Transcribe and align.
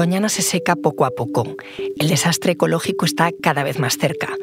Doñana 0.00 0.30
se 0.30 0.40
seca 0.40 0.76
poco 0.76 1.04
a 1.04 1.10
poco. 1.10 1.56
El 1.98 2.08
desastre 2.08 2.52
ecológico 2.52 3.04
está 3.04 3.30
cada 3.32 3.62
vez 3.62 3.78
más 3.78 3.98
cerca. 3.98 4.34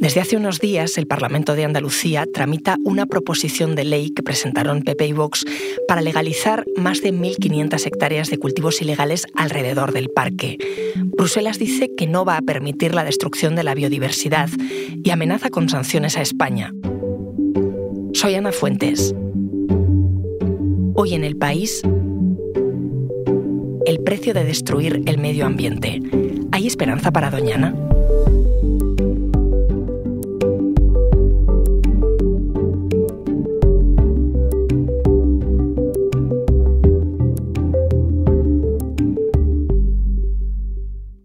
Desde 0.00 0.20
hace 0.20 0.36
unos 0.36 0.58
días, 0.58 0.98
el 0.98 1.06
Parlamento 1.06 1.54
de 1.54 1.64
Andalucía 1.64 2.26
tramita 2.26 2.76
una 2.82 3.06
proposición 3.06 3.76
de 3.76 3.84
ley 3.84 4.10
que 4.10 4.24
presentaron 4.24 4.82
PP 4.82 5.06
y 5.06 5.12
Vox 5.12 5.44
para 5.86 6.00
legalizar 6.00 6.64
más 6.76 7.02
de 7.02 7.14
1.500 7.14 7.86
hectáreas 7.86 8.30
de 8.30 8.38
cultivos 8.38 8.82
ilegales 8.82 9.28
alrededor 9.36 9.92
del 9.92 10.08
parque. 10.08 10.58
Bruselas 10.96 11.60
dice 11.60 11.94
que 11.96 12.08
no 12.08 12.24
va 12.24 12.38
a 12.38 12.42
permitir 12.42 12.92
la 12.92 13.04
destrucción 13.04 13.54
de 13.54 13.62
la 13.62 13.76
biodiversidad 13.76 14.50
y 15.04 15.08
amenaza 15.10 15.50
con 15.50 15.68
sanciones 15.68 16.16
a 16.16 16.22
España. 16.22 16.74
Soy 18.12 18.34
Ana 18.34 18.50
Fuentes. 18.50 19.14
Hoy 20.94 21.14
en 21.14 21.22
el 21.22 21.36
país 21.36 21.82
el 23.86 24.00
precio 24.00 24.34
de 24.34 24.44
destruir 24.44 25.02
el 25.06 25.18
medio 25.18 25.46
ambiente. 25.46 26.02
¿Hay 26.50 26.66
esperanza 26.66 27.12
para 27.12 27.30
Doñana? 27.30 27.72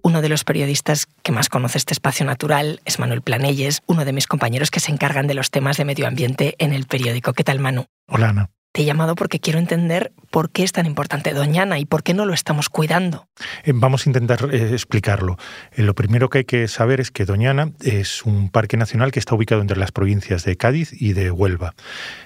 Uno 0.03 0.21
de 0.21 0.29
los 0.29 0.43
periodistas 0.43 1.07
que 1.23 1.31
más 1.31 1.49
conoce 1.49 1.79
este 1.79 1.93
espacio 1.93 2.27
natural 2.27 2.81
es 2.85 2.99
Manuel 2.99 3.23
Planelles, 3.23 3.81
uno 3.87 4.05
de 4.05 4.13
mis 4.13 4.27
compañeros 4.27 4.69
que 4.69 4.79
se 4.79 4.91
encargan 4.91 5.25
de 5.25 5.33
los 5.33 5.49
temas 5.49 5.77
de 5.77 5.85
medio 5.85 6.05
ambiente 6.05 6.53
en 6.59 6.73
el 6.73 6.85
periódico. 6.85 7.33
¿Qué 7.33 7.43
tal, 7.43 7.57
Manu? 7.57 7.85
Hola, 8.07 8.29
Ana. 8.29 8.49
Te 8.71 8.83
he 8.83 8.85
llamado 8.85 9.15
porque 9.15 9.39
quiero 9.39 9.59
entender 9.59 10.13
por 10.29 10.49
qué 10.49 10.63
es 10.63 10.71
tan 10.71 10.85
importante 10.85 11.33
Doñana 11.33 11.77
y 11.77 11.85
por 11.85 12.03
qué 12.03 12.13
no 12.13 12.25
lo 12.25 12.33
estamos 12.33 12.69
cuidando. 12.69 13.27
Eh, 13.65 13.73
vamos 13.75 14.05
a 14.05 14.09
intentar 14.09 14.47
eh, 14.53 14.69
explicarlo. 14.71 15.37
Eh, 15.73 15.83
lo 15.83 15.93
primero 15.93 16.29
que 16.29 16.39
hay 16.39 16.43
que 16.45 16.69
saber 16.69 17.01
es 17.01 17.11
que 17.11 17.25
Doñana 17.25 17.71
es 17.81 18.23
un 18.23 18.49
parque 18.49 18.77
nacional 18.77 19.11
que 19.11 19.19
está 19.19 19.35
ubicado 19.35 19.61
entre 19.61 19.77
las 19.77 19.91
provincias 19.91 20.45
de 20.45 20.55
Cádiz 20.55 20.93
y 20.93 21.11
de 21.11 21.31
Huelva. 21.31 21.73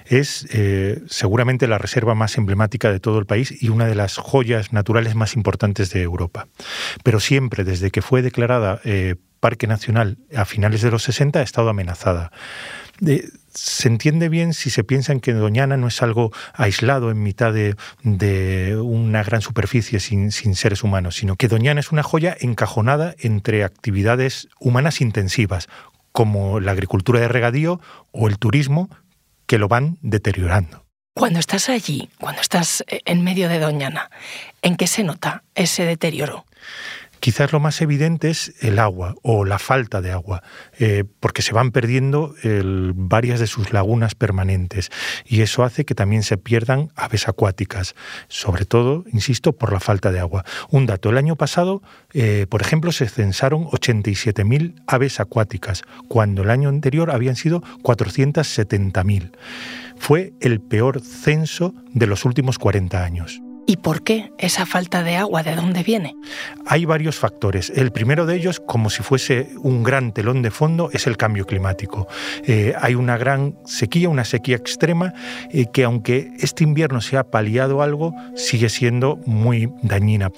Es 0.04 0.46
seguramente 1.08 1.66
la 1.66 1.78
reserva 1.78 2.14
más 2.14 2.38
emblemática 2.38 2.92
de 2.92 3.00
todo 3.00 3.18
el 3.18 3.26
país 3.26 3.52
y 3.60 3.68
una 3.68 3.86
de 3.86 3.96
las 3.96 4.16
joyas 4.16 4.72
naturales 4.72 5.16
más 5.16 5.34
importantes 5.34 5.90
de 5.90 6.02
Europa. 6.02 6.46
Pero 7.02 7.18
siempre, 7.18 7.64
desde 7.64 7.90
que 7.90 8.02
fue 8.02 8.22
declarada 8.22 8.80
Parque 9.40 9.66
Nacional 9.66 10.18
a 10.34 10.44
finales 10.44 10.82
de 10.82 10.90
los 10.90 11.02
60, 11.02 11.40
ha 11.40 11.42
estado 11.42 11.70
amenazada 11.70 12.30
se 13.56 13.88
entiende 13.88 14.28
bien 14.28 14.54
si 14.54 14.70
se 14.70 14.84
piensa 14.84 15.12
en 15.12 15.20
que 15.20 15.32
Doñana 15.32 15.76
no 15.76 15.88
es 15.88 16.02
algo 16.02 16.32
aislado 16.54 17.10
en 17.10 17.22
mitad 17.22 17.52
de, 17.52 18.76
una 18.80 19.22
gran 19.22 19.40
superficie 19.42 20.00
sin, 20.00 20.30
sin, 20.30 20.54
seres 20.54 20.82
humanos, 20.82 21.16
sino 21.16 21.36
que 21.36 21.48
Doñana 21.48 21.80
es 21.80 21.92
una 21.92 22.02
joya 22.02 22.36
encajonada 22.38 23.14
entre 23.18 23.64
actividades 23.64 24.48
humanas 24.60 25.00
intensivas, 25.00 25.68
como 26.12 26.60
la 26.60 26.72
agricultura 26.72 27.20
de 27.20 27.28
regadío 27.28 27.80
o 28.12 28.28
el 28.28 28.38
turismo, 28.38 28.88
que 29.46 29.58
lo 29.58 29.68
van 29.68 29.98
deteriorando. 30.02 30.84
Cuando 31.14 31.38
estás 31.38 31.70
allí, 31.70 32.10
cuando 32.18 32.42
estás 32.42 32.84
en 32.88 33.24
medio 33.24 33.48
de 33.48 33.58
Doñana, 33.58 34.10
¿en 34.60 34.76
qué 34.76 34.86
se 34.86 35.02
nota 35.02 35.44
ese 35.54 35.84
deterioro? 35.84 36.44
Quizás 37.26 37.52
lo 37.52 37.58
más 37.58 37.82
evidente 37.82 38.30
es 38.30 38.54
el 38.60 38.78
agua 38.78 39.16
o 39.20 39.44
la 39.44 39.58
falta 39.58 40.00
de 40.00 40.12
agua, 40.12 40.44
eh, 40.78 41.02
porque 41.18 41.42
se 41.42 41.52
van 41.52 41.72
perdiendo 41.72 42.36
varias 42.94 43.40
de 43.40 43.48
sus 43.48 43.72
lagunas 43.72 44.14
permanentes 44.14 44.90
y 45.24 45.40
eso 45.40 45.64
hace 45.64 45.84
que 45.84 45.96
también 45.96 46.22
se 46.22 46.38
pierdan 46.38 46.92
aves 46.94 47.26
acuáticas, 47.26 47.96
sobre 48.28 48.64
todo, 48.64 49.04
insisto, 49.12 49.54
por 49.54 49.72
la 49.72 49.80
falta 49.80 50.12
de 50.12 50.20
agua. 50.20 50.44
Un 50.70 50.86
dato, 50.86 51.10
el 51.10 51.18
año 51.18 51.34
pasado, 51.34 51.82
eh, 52.12 52.46
por 52.48 52.62
ejemplo, 52.62 52.92
se 52.92 53.08
censaron 53.08 53.64
87.000 53.64 54.80
aves 54.86 55.18
acuáticas, 55.18 55.82
cuando 56.06 56.44
el 56.44 56.50
año 56.50 56.68
anterior 56.68 57.10
habían 57.10 57.34
sido 57.34 57.60
470.000. 57.82 59.32
Fue 59.98 60.32
el 60.40 60.60
peor 60.60 61.00
censo 61.00 61.74
de 61.92 62.06
los 62.06 62.24
últimos 62.24 62.60
40 62.60 63.02
años. 63.02 63.40
¿Y 63.68 63.78
por 63.78 64.04
qué 64.04 64.30
esa 64.38 64.64
falta 64.64 65.02
de 65.02 65.16
agua? 65.16 65.42
¿De 65.42 65.56
dónde 65.56 65.82
viene? 65.82 66.14
Hay 66.66 66.84
varios 66.84 67.16
factores. 67.16 67.70
El 67.74 67.90
primero 67.90 68.24
de 68.24 68.36
ellos, 68.36 68.60
como 68.60 68.90
si 68.90 69.02
fuese 69.02 69.50
un 69.60 69.82
gran 69.82 70.12
telón 70.12 70.40
de 70.40 70.52
fondo, 70.52 70.88
es 70.92 71.08
el 71.08 71.16
cambio 71.16 71.46
climático. 71.46 72.06
Eh, 72.44 72.74
hay 72.80 72.94
una 72.94 73.18
gran 73.18 73.58
sequía, 73.64 74.08
una 74.08 74.24
sequía 74.24 74.54
extrema, 74.54 75.12
eh, 75.50 75.66
que 75.72 75.82
aunque 75.82 76.30
este 76.38 76.62
invierno 76.62 77.00
se 77.00 77.16
ha 77.16 77.24
paliado 77.24 77.82
algo, 77.82 78.14
sigue 78.36 78.68
siendo 78.68 79.18
muy 79.26 79.68
dañina. 79.82 80.30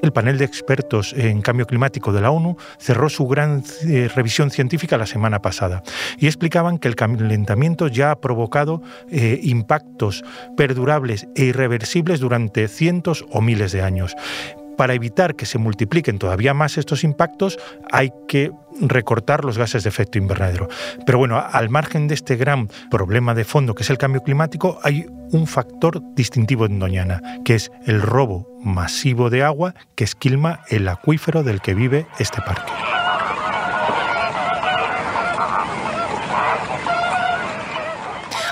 El 0.00 0.12
panel 0.12 0.38
de 0.38 0.44
expertos 0.44 1.12
en 1.14 1.42
cambio 1.42 1.66
climático 1.66 2.12
de 2.12 2.20
la 2.20 2.30
ONU 2.30 2.56
cerró 2.78 3.08
su 3.08 3.26
gran 3.26 3.64
eh, 3.88 4.08
revisión 4.14 4.52
científica 4.52 4.96
la 4.96 5.06
semana 5.06 5.42
pasada 5.42 5.82
y 6.16 6.26
explicaban 6.26 6.78
que 6.78 6.86
el 6.86 6.94
calentamiento 6.94 7.88
ya 7.88 8.12
ha 8.12 8.20
provocado 8.20 8.82
impactos 9.10 10.22
perdurables 10.56 11.26
e 11.34 11.46
irreversibles 11.46 12.20
durante 12.20 12.67
cientos 12.68 13.24
o 13.30 13.40
miles 13.40 13.72
de 13.72 13.82
años. 13.82 14.14
Para 14.76 14.94
evitar 14.94 15.34
que 15.34 15.44
se 15.44 15.58
multipliquen 15.58 16.20
todavía 16.20 16.54
más 16.54 16.78
estos 16.78 17.02
impactos, 17.02 17.58
hay 17.90 18.12
que 18.28 18.52
recortar 18.80 19.44
los 19.44 19.58
gases 19.58 19.82
de 19.82 19.88
efecto 19.88 20.18
invernadero. 20.18 20.68
Pero 21.04 21.18
bueno, 21.18 21.44
al 21.50 21.68
margen 21.68 22.06
de 22.06 22.14
este 22.14 22.36
gran 22.36 22.68
problema 22.88 23.34
de 23.34 23.44
fondo 23.44 23.74
que 23.74 23.82
es 23.82 23.90
el 23.90 23.98
cambio 23.98 24.22
climático, 24.22 24.78
hay 24.84 25.06
un 25.32 25.48
factor 25.48 26.00
distintivo 26.14 26.64
en 26.66 26.78
Doñana, 26.78 27.20
que 27.44 27.56
es 27.56 27.72
el 27.86 28.00
robo 28.00 28.48
masivo 28.62 29.30
de 29.30 29.42
agua 29.42 29.74
que 29.96 30.04
esquilma 30.04 30.60
el 30.68 30.86
acuífero 30.88 31.42
del 31.42 31.60
que 31.60 31.74
vive 31.74 32.06
este 32.20 32.40
parque. 32.40 32.72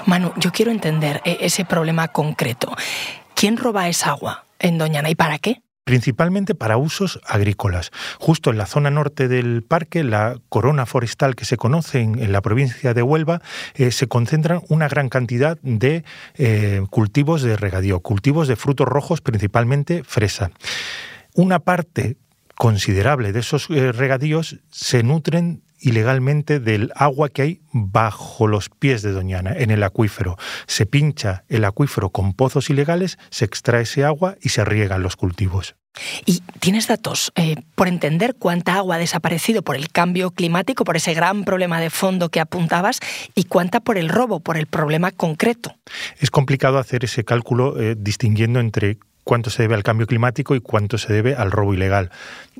Manu, 0.06 0.32
yo 0.36 0.52
quiero 0.52 0.70
entender 0.70 1.20
eh, 1.24 1.38
ese 1.40 1.64
problema 1.64 2.08
concreto. 2.08 2.72
¿Quién 3.36 3.58
roba 3.58 3.86
esa 3.86 4.12
agua 4.12 4.46
en 4.58 4.78
Doñana 4.78 5.10
y 5.10 5.14
para 5.14 5.38
qué? 5.38 5.60
principalmente 5.84 6.56
para 6.56 6.78
usos 6.78 7.20
agrícolas. 7.24 7.92
Justo 8.18 8.50
en 8.50 8.58
la 8.58 8.66
zona 8.66 8.90
norte 8.90 9.28
del 9.28 9.62
parque, 9.62 10.02
la 10.02 10.36
corona 10.48 10.84
forestal 10.84 11.36
que 11.36 11.44
se 11.44 11.56
conoce 11.56 12.00
en, 12.00 12.32
la 12.32 12.42
provincia 12.42 12.92
de 12.92 13.02
Huelva, 13.02 13.40
eh, 13.76 13.92
se 13.92 14.08
concentran 14.08 14.62
una 14.68 14.88
gran 14.88 15.08
cantidad 15.08 15.58
de 15.62 16.02
eh, 16.34 16.82
cultivos 16.90 17.42
de 17.42 17.56
regadío, 17.56 18.00
cultivos 18.00 18.48
de 18.48 18.56
frutos 18.56 18.88
rojos, 18.88 19.20
principalmente 19.20 20.02
fresa. 20.02 20.50
Una 21.34 21.60
parte 21.60 22.16
considerable 22.56 23.32
de 23.32 23.38
esos 23.38 23.68
eh, 23.70 23.92
regadíos 23.92 24.58
se 24.72 25.04
nutren 25.04 25.62
ilegalmente 25.86 26.58
del 26.58 26.90
agua 26.96 27.28
que 27.28 27.42
hay 27.42 27.60
bajo 27.72 28.48
los 28.48 28.68
pies 28.68 29.02
de 29.02 29.12
Doñana, 29.12 29.52
en 29.56 29.70
el 29.70 29.84
acuífero. 29.84 30.36
Se 30.66 30.84
pincha 30.84 31.44
el 31.48 31.64
acuífero 31.64 32.10
con 32.10 32.34
pozos 32.34 32.70
ilegales, 32.70 33.18
se 33.30 33.44
extrae 33.44 33.82
ese 33.82 34.04
agua 34.04 34.36
y 34.42 34.48
se 34.48 34.64
riegan 34.64 35.02
los 35.04 35.14
cultivos. 35.14 35.76
¿Y 36.26 36.42
tienes 36.60 36.88
datos 36.88 37.32
eh, 37.36 37.56
por 37.74 37.88
entender 37.88 38.34
cuánta 38.38 38.74
agua 38.74 38.96
ha 38.96 38.98
desaparecido 38.98 39.62
por 39.62 39.76
el 39.76 39.88
cambio 39.88 40.30
climático, 40.30 40.84
por 40.84 40.96
ese 40.96 41.14
gran 41.14 41.44
problema 41.44 41.80
de 41.80 41.88
fondo 41.88 42.28
que 42.28 42.40
apuntabas, 42.40 43.00
y 43.34 43.44
cuánta 43.44 43.80
por 43.80 43.96
el 43.96 44.08
robo, 44.08 44.40
por 44.40 44.56
el 44.56 44.66
problema 44.66 45.10
concreto? 45.12 45.74
Es 46.18 46.30
complicado 46.30 46.78
hacer 46.78 47.04
ese 47.04 47.24
cálculo 47.24 47.80
eh, 47.80 47.94
distinguiendo 47.96 48.60
entre 48.60 48.98
cuánto 49.26 49.50
se 49.50 49.62
debe 49.62 49.74
al 49.74 49.82
cambio 49.82 50.06
climático 50.06 50.54
y 50.54 50.60
cuánto 50.60 50.98
se 50.98 51.12
debe 51.12 51.34
al 51.34 51.50
robo 51.50 51.74
ilegal. 51.74 52.12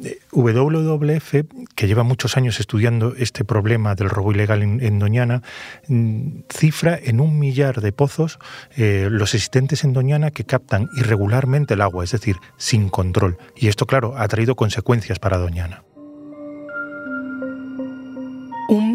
Eh, 0.02 0.18
WWF, 0.32 1.46
que 1.76 1.86
lleva 1.86 2.02
muchos 2.02 2.36
años 2.36 2.58
estudiando 2.58 3.14
este 3.16 3.44
problema 3.44 3.94
del 3.94 4.10
robo 4.10 4.32
ilegal 4.32 4.62
en, 4.62 4.98
Doñana, 4.98 5.42
mm, 5.86 6.40
cifra 6.50 6.98
en 7.00 7.20
un 7.20 7.38
millar 7.38 7.80
de 7.80 7.92
pozos 7.92 8.40
eh, 8.76 9.06
los 9.12 9.34
existentes 9.34 9.84
en 9.84 9.92
Doñana 9.92 10.32
que 10.32 10.42
captan 10.42 10.88
irregularmente 10.96 11.74
el 11.74 11.82
agua, 11.82 12.02
es 12.02 12.10
decir, 12.10 12.34
sin 12.56 12.88
control. 12.88 13.38
Y 13.54 13.68
esto, 13.68 13.86
claro, 13.86 14.14
ha 14.16 14.26
traído 14.26 14.56
consecuencias 14.56 15.20
para 15.20 15.38
Doñana 15.38 15.84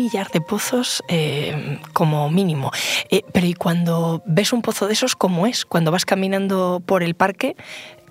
millar 0.01 0.29
de 0.31 0.41
pozos 0.41 1.03
eh, 1.07 1.79
como 1.93 2.29
mínimo. 2.29 2.71
Eh, 3.09 3.21
pero 3.33 3.45
¿y 3.45 3.53
cuando 3.53 4.23
ves 4.25 4.53
un 4.53 4.61
pozo 4.61 4.87
de 4.87 4.93
esos, 4.93 5.15
cómo 5.15 5.45
es? 5.45 5.65
Cuando 5.65 5.91
vas 5.91 6.05
caminando 6.05 6.81
por 6.85 7.03
el 7.03 7.13
parque, 7.13 7.55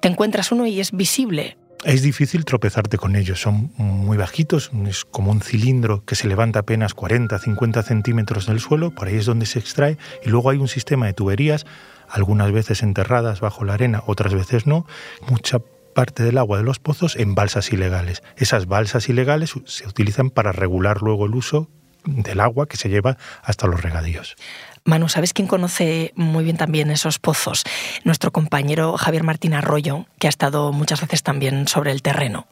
te 0.00 0.08
encuentras 0.08 0.52
uno 0.52 0.66
y 0.66 0.80
es 0.80 0.92
visible. 0.92 1.56
Es 1.84 2.02
difícil 2.02 2.44
tropezarte 2.44 2.98
con 2.98 3.16
ellos, 3.16 3.40
son 3.40 3.72
muy 3.78 4.18
bajitos, 4.18 4.70
es 4.86 5.06
como 5.06 5.30
un 5.30 5.40
cilindro 5.40 6.04
que 6.04 6.14
se 6.14 6.28
levanta 6.28 6.58
apenas 6.58 6.92
40, 6.92 7.38
50 7.38 7.82
centímetros 7.82 8.46
del 8.46 8.60
suelo, 8.60 8.94
por 8.94 9.08
ahí 9.08 9.16
es 9.16 9.24
donde 9.24 9.46
se 9.46 9.58
extrae, 9.58 9.96
y 10.22 10.28
luego 10.28 10.50
hay 10.50 10.58
un 10.58 10.68
sistema 10.68 11.06
de 11.06 11.14
tuberías, 11.14 11.64
algunas 12.06 12.52
veces 12.52 12.82
enterradas 12.82 13.40
bajo 13.40 13.64
la 13.64 13.74
arena, 13.74 14.02
otras 14.06 14.34
veces 14.34 14.66
no, 14.66 14.84
mucha 15.30 15.58
parte 15.94 16.22
del 16.22 16.36
agua 16.36 16.58
de 16.58 16.64
los 16.64 16.78
pozos 16.78 17.16
en 17.16 17.34
balsas 17.34 17.72
ilegales. 17.72 18.22
Esas 18.36 18.66
balsas 18.66 19.08
ilegales 19.08 19.54
se 19.64 19.88
utilizan 19.88 20.28
para 20.28 20.52
regular 20.52 21.00
luego 21.00 21.24
el 21.24 21.34
uso 21.34 21.70
del 22.04 22.40
agua 22.40 22.66
que 22.66 22.76
se 22.76 22.88
lleva 22.88 23.16
hasta 23.42 23.66
los 23.66 23.82
regadíos. 23.82 24.36
Manu, 24.84 25.08
¿sabes 25.08 25.32
quién 25.32 25.46
conoce 25.46 26.12
muy 26.16 26.44
bien 26.44 26.56
también 26.56 26.90
esos 26.90 27.18
pozos? 27.18 27.64
Nuestro 28.04 28.32
compañero 28.32 28.96
Javier 28.96 29.24
Martín 29.24 29.54
Arroyo, 29.54 30.06
que 30.18 30.26
ha 30.26 30.30
estado 30.30 30.72
muchas 30.72 31.00
veces 31.00 31.22
también 31.22 31.68
sobre 31.68 31.92
el 31.92 32.02
terreno. 32.02 32.46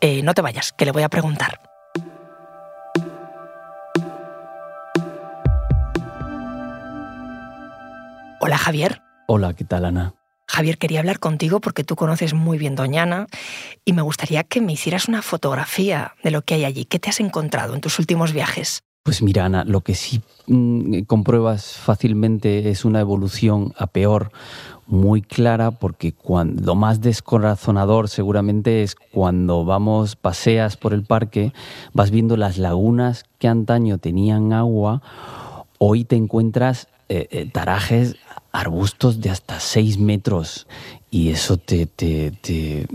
Eh, 0.00 0.22
no 0.22 0.34
te 0.34 0.42
vayas, 0.42 0.72
que 0.72 0.84
le 0.84 0.92
voy 0.92 1.02
a 1.02 1.08
preguntar. 1.08 1.60
Hola 8.42 8.56
Javier. 8.56 9.02
Hola, 9.26 9.54
¿qué 9.54 9.64
tal 9.64 9.84
Ana? 9.84 10.14
Javier, 10.48 10.78
quería 10.78 10.98
hablar 10.98 11.20
contigo 11.20 11.60
porque 11.60 11.84
tú 11.84 11.94
conoces 11.94 12.34
muy 12.34 12.58
bien 12.58 12.74
Doñana 12.74 13.26
y 13.84 13.92
me 13.92 14.02
gustaría 14.02 14.42
que 14.42 14.60
me 14.60 14.72
hicieras 14.72 15.06
una 15.06 15.22
fotografía 15.22 16.14
de 16.24 16.32
lo 16.32 16.42
que 16.42 16.54
hay 16.54 16.64
allí. 16.64 16.84
¿Qué 16.86 16.98
te 16.98 17.08
has 17.08 17.20
encontrado 17.20 17.74
en 17.74 17.80
tus 17.80 18.00
últimos 18.00 18.32
viajes? 18.32 18.82
Pues 19.02 19.22
mira, 19.22 19.46
Ana, 19.46 19.64
lo 19.64 19.80
que 19.80 19.94
sí 19.94 20.20
mm, 20.46 21.00
compruebas 21.06 21.72
fácilmente 21.72 22.68
es 22.68 22.84
una 22.84 23.00
evolución 23.00 23.72
a 23.78 23.86
peor 23.86 24.30
muy 24.86 25.22
clara 25.22 25.70
porque 25.70 26.12
cuando, 26.12 26.62
lo 26.62 26.74
más 26.74 27.00
descorazonador 27.00 28.10
seguramente 28.10 28.82
es 28.82 28.96
cuando 28.96 29.64
vamos, 29.64 30.16
paseas 30.16 30.76
por 30.76 30.92
el 30.92 31.04
parque, 31.04 31.54
vas 31.94 32.10
viendo 32.10 32.36
las 32.36 32.58
lagunas 32.58 33.24
que 33.38 33.48
antaño 33.48 33.96
tenían 33.96 34.52
agua, 34.52 35.00
hoy 35.78 36.04
te 36.04 36.16
encuentras 36.16 36.88
eh, 37.08 37.26
eh, 37.30 37.48
tarajes 37.50 38.16
arbustos 38.52 39.22
de 39.22 39.30
hasta 39.30 39.60
6 39.60 39.98
metros 39.98 40.66
y 41.10 41.30
eso 41.30 41.56
te, 41.56 41.86
te, 41.86 42.30
te, 42.40 42.86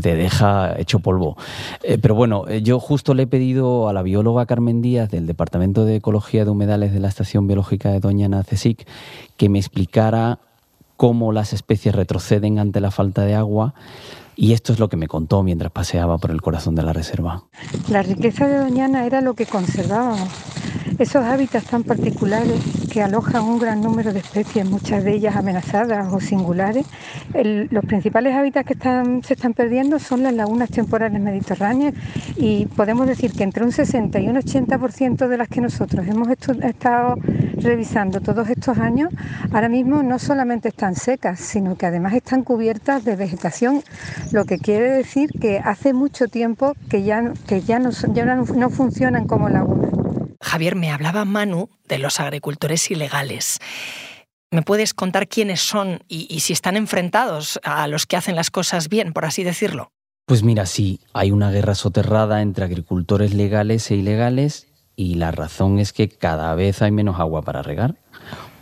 deja 0.00 0.78
hecho 0.78 1.00
polvo. 1.00 1.36
Eh, 1.82 1.98
pero 2.00 2.14
bueno, 2.14 2.46
eh, 2.46 2.60
yo 2.62 2.78
justo 2.78 3.14
le 3.14 3.22
he 3.22 3.26
pedido 3.26 3.88
a 3.88 3.92
la 3.92 4.02
bióloga 4.02 4.44
Carmen 4.44 4.82
Díaz 4.82 5.10
del 5.10 5.26
Departamento 5.26 5.86
de 5.86 5.96
Ecología 5.96 6.44
de 6.44 6.50
Humedales 6.50 6.92
de 6.92 7.00
la 7.00 7.08
Estación 7.08 7.46
Biológica 7.46 7.90
de 7.90 8.00
Doñana 8.00 8.44
CSIC 8.44 8.86
que 9.38 9.48
me 9.48 9.58
explicara 9.58 10.38
cómo 10.98 11.32
las 11.32 11.54
especies 11.54 11.94
retroceden 11.94 12.58
ante 12.58 12.80
la 12.80 12.90
falta 12.90 13.22
de 13.22 13.34
agua 13.34 13.74
y 14.36 14.52
esto 14.52 14.72
es 14.72 14.78
lo 14.78 14.88
que 14.88 14.96
me 14.96 15.08
contó 15.08 15.42
mientras 15.42 15.72
paseaba 15.72 16.18
por 16.18 16.30
el 16.30 16.42
corazón 16.42 16.74
de 16.74 16.82
la 16.82 16.92
reserva. 16.92 17.44
La 17.88 18.02
riqueza 18.02 18.46
de 18.46 18.58
Doñana 18.58 19.06
era 19.06 19.20
lo 19.20 19.34
que 19.34 19.46
conservábamos. 19.46 20.28
Esos 20.98 21.24
hábitats 21.24 21.66
tan 21.66 21.84
particulares 21.84 22.60
que 22.90 23.02
alojan 23.02 23.44
un 23.44 23.58
gran 23.58 23.80
número 23.80 24.12
de 24.12 24.18
especies, 24.18 24.66
muchas 24.66 25.02
de 25.02 25.14
ellas 25.14 25.36
amenazadas 25.36 26.12
o 26.12 26.20
singulares. 26.20 26.86
los 27.34 27.84
principales 27.84 28.34
hábitats 28.34 28.66
que 28.66 28.76
se 29.22 29.34
están 29.34 29.54
perdiendo 29.54 29.98
son 29.98 30.22
las 30.22 30.34
lagunas 30.34 30.70
temporales 30.70 31.20
mediterráneas 31.20 31.94
y 32.36 32.66
podemos 32.66 33.06
decir 33.06 33.32
que 33.32 33.42
entre 33.42 33.64
un 33.64 33.72
60 33.72 34.20
y 34.20 34.28
un 34.28 34.36
80% 34.36 35.28
de 35.28 35.36
las 35.38 35.48
que 35.48 35.60
nosotros 35.60 36.06
hemos 36.06 36.28
estado 36.28 37.16
revisando 37.56 38.20
todos 38.20 38.48
estos 38.48 38.78
años, 38.78 39.10
ahora 39.52 39.68
mismo 39.68 40.02
no 40.02 40.18
solamente 40.18 40.68
están 40.68 40.94
secas, 40.94 41.40
sino 41.40 41.76
que 41.76 41.86
además 41.86 42.14
están 42.14 42.42
cubiertas 42.42 43.04
de 43.04 43.16
vegetación 43.16 43.82
lo 44.30 44.44
que 44.44 44.58
quiere 44.58 44.90
decir 44.90 45.30
que 45.40 45.58
hace 45.58 45.94
mucho 45.94 46.28
tiempo 46.28 46.74
que 46.90 47.02
ya, 47.02 47.22
no 47.22 48.70
funcionan 48.70 49.26
como 49.26 49.48
lagunas. 49.48 49.91
Javier, 50.42 50.76
me 50.76 50.90
hablaba 50.90 51.24
Manu 51.24 51.70
de 51.86 51.98
los 51.98 52.20
agricultores 52.20 52.90
ilegales. 52.90 53.58
¿Me 54.50 54.62
puedes 54.62 54.92
contar 54.92 55.28
quiénes 55.28 55.60
son 55.60 56.02
y, 56.08 56.40
si 56.40 56.52
están 56.52 56.76
enfrentados 56.76 57.58
a 57.64 57.88
los 57.88 58.04
que 58.04 58.16
hacen 58.16 58.36
las 58.36 58.50
cosas 58.50 58.90
bien, 58.90 59.14
por 59.14 59.24
así 59.24 59.44
decirlo? 59.44 59.92
Pues 60.26 60.42
mira, 60.42 60.66
sí, 60.66 61.00
hay 61.14 61.30
una 61.30 61.50
guerra 61.50 61.74
soterrada 61.74 62.42
entre 62.42 62.64
agricultores 62.64 63.32
legales 63.32 63.90
e 63.90 63.94
ilegales 63.96 64.68
y 64.94 65.14
la 65.14 65.30
razón 65.30 65.78
es 65.78 65.92
que 65.92 66.08
cada 66.08 66.54
vez 66.54 66.82
hay 66.82 66.90
menos 66.90 67.18
agua 67.18 67.42
para 67.42 67.62
regar. 67.62 67.96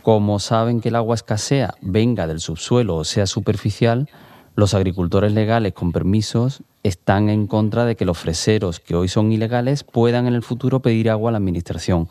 Como 0.01 0.39
saben 0.39 0.81
que 0.81 0.89
el 0.89 0.95
agua 0.95 1.15
escasea, 1.15 1.75
venga 1.81 2.25
del 2.25 2.39
subsuelo 2.39 2.95
o 2.95 3.03
sea 3.03 3.27
superficial, 3.27 4.09
los 4.55 4.73
agricultores 4.73 5.31
legales 5.31 5.73
con 5.73 5.91
permisos 5.91 6.63
están 6.83 7.29
en 7.29 7.47
contra 7.47 7.85
de 7.85 7.95
que 7.95 8.05
los 8.05 8.17
freseros 8.17 8.79
que 8.79 8.95
hoy 8.95 9.07
son 9.07 9.31
ilegales 9.31 9.83
puedan 9.83 10.27
en 10.27 10.33
el 10.33 10.43
futuro 10.43 10.81
pedir 10.81 11.09
agua 11.09 11.29
a 11.29 11.31
la 11.31 11.37
administración 11.37 12.07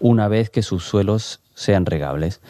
una 0.00 0.28
vez 0.28 0.50
que 0.50 0.62
sus 0.62 0.84
suelos 0.84 1.40
sean 1.54 1.86
regables. 1.86 2.40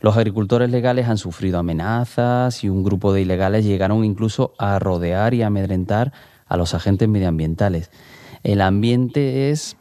Los 0.00 0.16
agricultores 0.16 0.70
legales 0.70 1.08
han 1.08 1.18
sufrido 1.18 1.58
amenazas 1.58 2.64
y 2.64 2.68
un 2.68 2.82
grupo 2.82 3.12
de 3.12 3.22
ilegales 3.22 3.64
llegaron 3.64 4.04
incluso 4.04 4.54
a 4.58 4.78
rodear 4.78 5.34
y 5.34 5.42
amedrentar 5.42 6.12
a 6.46 6.56
los 6.56 6.74
agentes 6.74 7.08
medioambientales. 7.08 7.90
El 8.42 8.60
ambiente 8.60 9.50
es 9.50 9.76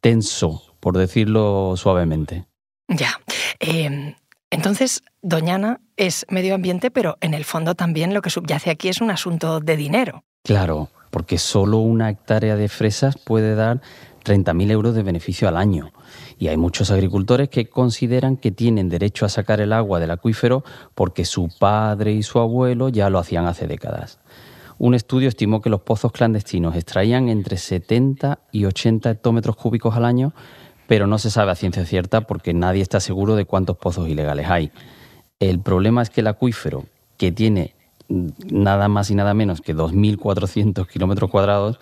tenso, 0.00 0.62
por 0.80 0.96
decirlo 0.96 1.74
suavemente. 1.76 2.46
Ya. 2.88 3.20
Eh, 3.60 4.14
entonces, 4.50 5.02
Doñana 5.22 5.80
es 5.96 6.26
medio 6.28 6.54
ambiente, 6.54 6.90
pero 6.90 7.16
en 7.20 7.34
el 7.34 7.44
fondo 7.44 7.74
también 7.74 8.14
lo 8.14 8.22
que 8.22 8.30
subyace 8.30 8.70
aquí 8.70 8.88
es 8.88 9.00
un 9.00 9.10
asunto 9.10 9.60
de 9.60 9.76
dinero. 9.76 10.24
Claro, 10.42 10.88
porque 11.10 11.38
solo 11.38 11.78
una 11.78 12.10
hectárea 12.10 12.56
de 12.56 12.68
fresas 12.68 13.16
puede 13.16 13.54
dar 13.54 13.80
30.000 14.24 14.70
euros 14.70 14.94
de 14.94 15.02
beneficio 15.02 15.48
al 15.48 15.56
año. 15.56 15.92
Y 16.38 16.48
hay 16.48 16.56
muchos 16.56 16.90
agricultores 16.90 17.48
que 17.48 17.68
consideran 17.68 18.36
que 18.36 18.50
tienen 18.50 18.88
derecho 18.88 19.26
a 19.26 19.28
sacar 19.28 19.60
el 19.60 19.72
agua 19.72 20.00
del 20.00 20.10
acuífero 20.10 20.64
porque 20.94 21.24
su 21.24 21.48
padre 21.58 22.12
y 22.12 22.22
su 22.22 22.38
abuelo 22.38 22.88
ya 22.88 23.10
lo 23.10 23.18
hacían 23.18 23.46
hace 23.46 23.66
décadas. 23.66 24.18
Un 24.78 24.94
estudio 24.94 25.28
estimó 25.28 25.60
que 25.60 25.68
los 25.68 25.82
pozos 25.82 26.10
clandestinos 26.10 26.74
extraían 26.74 27.28
entre 27.28 27.58
70 27.58 28.38
y 28.50 28.64
80 28.64 29.10
hectómetros 29.10 29.56
cúbicos 29.56 29.94
al 29.94 30.06
año 30.06 30.32
pero 30.90 31.06
no 31.06 31.18
se 31.18 31.30
sabe 31.30 31.52
a 31.52 31.54
ciencia 31.54 31.86
cierta 31.86 32.22
porque 32.22 32.52
nadie 32.52 32.82
está 32.82 32.98
seguro 32.98 33.36
de 33.36 33.44
cuántos 33.44 33.76
pozos 33.76 34.08
ilegales 34.08 34.50
hay. 34.50 34.72
El 35.38 35.60
problema 35.60 36.02
es 36.02 36.10
que 36.10 36.20
el 36.20 36.26
acuífero, 36.26 36.84
que 37.16 37.30
tiene 37.30 37.76
nada 38.08 38.88
más 38.88 39.08
y 39.08 39.14
nada 39.14 39.32
menos 39.32 39.60
que 39.60 39.72
2.400 39.72 40.88
kilómetros 40.88 41.30
cuadrados, 41.30 41.78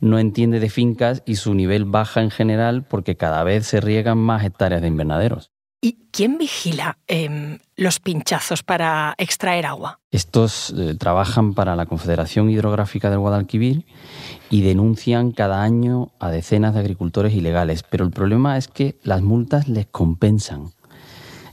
no 0.00 0.20
entiende 0.20 0.60
de 0.60 0.70
fincas 0.70 1.24
y 1.26 1.34
su 1.34 1.54
nivel 1.54 1.86
baja 1.86 2.22
en 2.22 2.30
general 2.30 2.84
porque 2.84 3.16
cada 3.16 3.42
vez 3.42 3.66
se 3.66 3.80
riegan 3.80 4.18
más 4.18 4.44
hectáreas 4.44 4.80
de 4.80 4.86
invernaderos. 4.86 5.51
¿Y 5.84 5.98
quién 6.12 6.38
vigila 6.38 6.96
em, 7.08 7.58
los 7.74 7.98
pinchazos 7.98 8.62
para 8.62 9.16
extraer 9.18 9.66
agua? 9.66 9.98
Estos 10.12 10.72
eh, 10.78 10.94
trabajan 10.94 11.54
para 11.54 11.74
la 11.74 11.86
Confederación 11.86 12.48
Hidrográfica 12.48 13.10
del 13.10 13.18
Guadalquivir 13.18 13.84
y 14.48 14.62
denuncian 14.62 15.32
cada 15.32 15.60
año 15.64 16.12
a 16.20 16.30
decenas 16.30 16.74
de 16.74 16.80
agricultores 16.80 17.34
ilegales, 17.34 17.82
pero 17.82 18.04
el 18.04 18.12
problema 18.12 18.56
es 18.56 18.68
que 18.68 18.96
las 19.02 19.22
multas 19.22 19.66
les 19.66 19.86
compensan. 19.86 20.70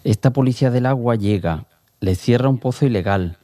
Esta 0.04 0.32
policía 0.32 0.70
del 0.70 0.86
agua 0.86 1.16
llega, 1.16 1.66
les 2.00 2.20
cierra 2.20 2.50
un 2.50 2.60
pozo 2.60 2.86
ilegal 2.86 3.40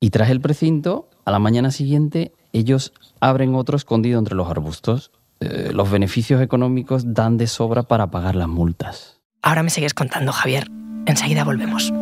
y 0.00 0.10
tras 0.10 0.30
el 0.30 0.40
precinto, 0.40 1.08
a 1.24 1.30
la 1.30 1.38
mañana 1.38 1.70
siguiente, 1.70 2.32
ellos 2.52 2.92
abren 3.20 3.54
otro 3.54 3.76
escondido 3.76 4.18
entre 4.18 4.34
los 4.34 4.48
arbustos. 4.48 5.12
Eh, 5.38 5.70
los 5.72 5.88
beneficios 5.88 6.42
económicos 6.42 7.14
dan 7.14 7.36
de 7.36 7.46
sobra 7.46 7.84
para 7.84 8.10
pagar 8.10 8.34
las 8.34 8.48
multas. 8.48 9.19
Ahora 9.42 9.62
me 9.62 9.70
sigues 9.70 9.94
contando, 9.94 10.32
Javier. 10.32 10.68
Enseguida 11.06 11.44
volvemos. 11.44 11.92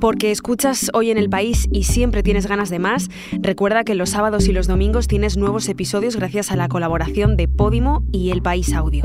Porque 0.00 0.30
escuchas 0.30 0.90
hoy 0.92 1.10
en 1.10 1.18
el 1.18 1.30
país 1.30 1.66
y 1.72 1.84
siempre 1.84 2.22
tienes 2.22 2.46
ganas 2.46 2.68
de 2.68 2.78
más, 2.78 3.08
recuerda 3.32 3.84
que 3.84 3.94
los 3.94 4.10
sábados 4.10 4.46
y 4.48 4.52
los 4.52 4.66
domingos 4.66 5.08
tienes 5.08 5.36
nuevos 5.36 5.68
episodios 5.68 6.16
gracias 6.16 6.52
a 6.52 6.56
la 6.56 6.68
colaboración 6.68 7.36
de 7.36 7.48
Podimo 7.48 8.04
y 8.12 8.30
El 8.30 8.42
País 8.42 8.74
Audio. 8.74 9.04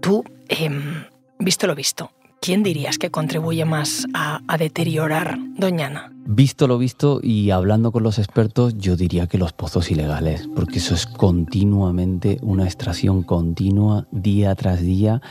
Tú, 0.00 0.24
em, 0.48 1.04
visto 1.38 1.66
lo 1.66 1.74
visto, 1.74 2.12
¿quién 2.40 2.62
dirías 2.62 2.96
que 2.96 3.10
contribuye 3.10 3.64
más 3.64 4.06
a, 4.14 4.40
a 4.48 4.56
deteriorar 4.56 5.36
Doñana? 5.56 6.15
Visto 6.28 6.66
lo 6.66 6.76
visto 6.76 7.20
y 7.22 7.52
hablando 7.52 7.92
con 7.92 8.02
los 8.02 8.18
expertos, 8.18 8.76
yo 8.78 8.96
diría 8.96 9.28
que 9.28 9.38
los 9.38 9.52
pozos 9.52 9.92
ilegales, 9.92 10.48
porque 10.56 10.78
eso 10.78 10.92
es 10.92 11.06
continuamente 11.06 12.40
una 12.42 12.64
extracción 12.64 13.22
continua, 13.22 14.08
día 14.10 14.52
tras 14.56 14.80
día, 14.80 15.22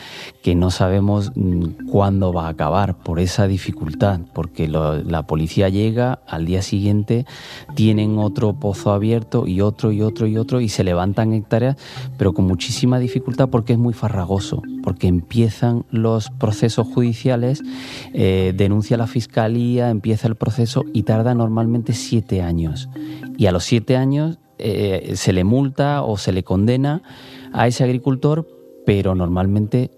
que 0.42 0.56
no 0.56 0.72
sabemos 0.72 1.34
mm, 1.36 1.88
cuándo 1.90 2.32
va 2.32 2.46
a 2.46 2.52
acabar 2.52 2.98
por 2.98 3.20
esa 3.20 3.46
dificultad, 3.46 4.22
porque 4.34 4.70
la 4.70 5.28
policía 5.28 5.68
llega, 5.68 6.20
al 6.30 6.46
día 6.46 6.62
siguiente 6.62 7.26
tienen 7.76 8.18
otro 8.18 8.54
pozo 8.54 8.94
abierto 8.94 9.48
y 9.48 9.60
otro 9.60 9.92
y 9.92 10.02
otro 10.02 10.28
y 10.28 10.38
otro 10.38 10.62
y 10.62 10.70
se 10.70 10.86
levantan 10.86 11.34
hectáreas, 11.34 11.76
pero 12.18 12.34
con 12.34 12.48
muchísima 12.48 13.00
dificultad 13.00 13.50
porque 13.50 13.74
es 13.74 13.80
muy 13.80 13.94
farragoso, 13.94 14.62
porque 14.82 15.08
empiezan 15.08 15.84
los 15.92 16.30
procesos 16.30 16.88
judiciales, 16.88 17.62
eh, 18.14 18.54
denuncia 18.56 18.96
la 18.96 19.08
fiscalía, 19.08 19.90
empieza 19.90 20.30
el 20.30 20.36
proceso 20.36 20.85
y 20.94 21.04
tarda 21.04 21.34
normalmente 21.34 21.94
siete 21.94 22.42
años. 22.42 22.90
Y 23.38 23.48
a 23.48 23.52
los 23.52 23.64
siete 23.64 23.98
años 23.98 24.40
eh, 24.58 25.14
se 25.16 25.34
le 25.34 25.44
multa 25.44 26.04
o 26.04 26.18
se 26.18 26.32
le 26.32 26.44
condena 26.44 27.04
a 27.54 27.68
ese 27.68 27.84
agricultor, 27.84 28.48
pero 28.86 29.16
normalmente 29.16 29.92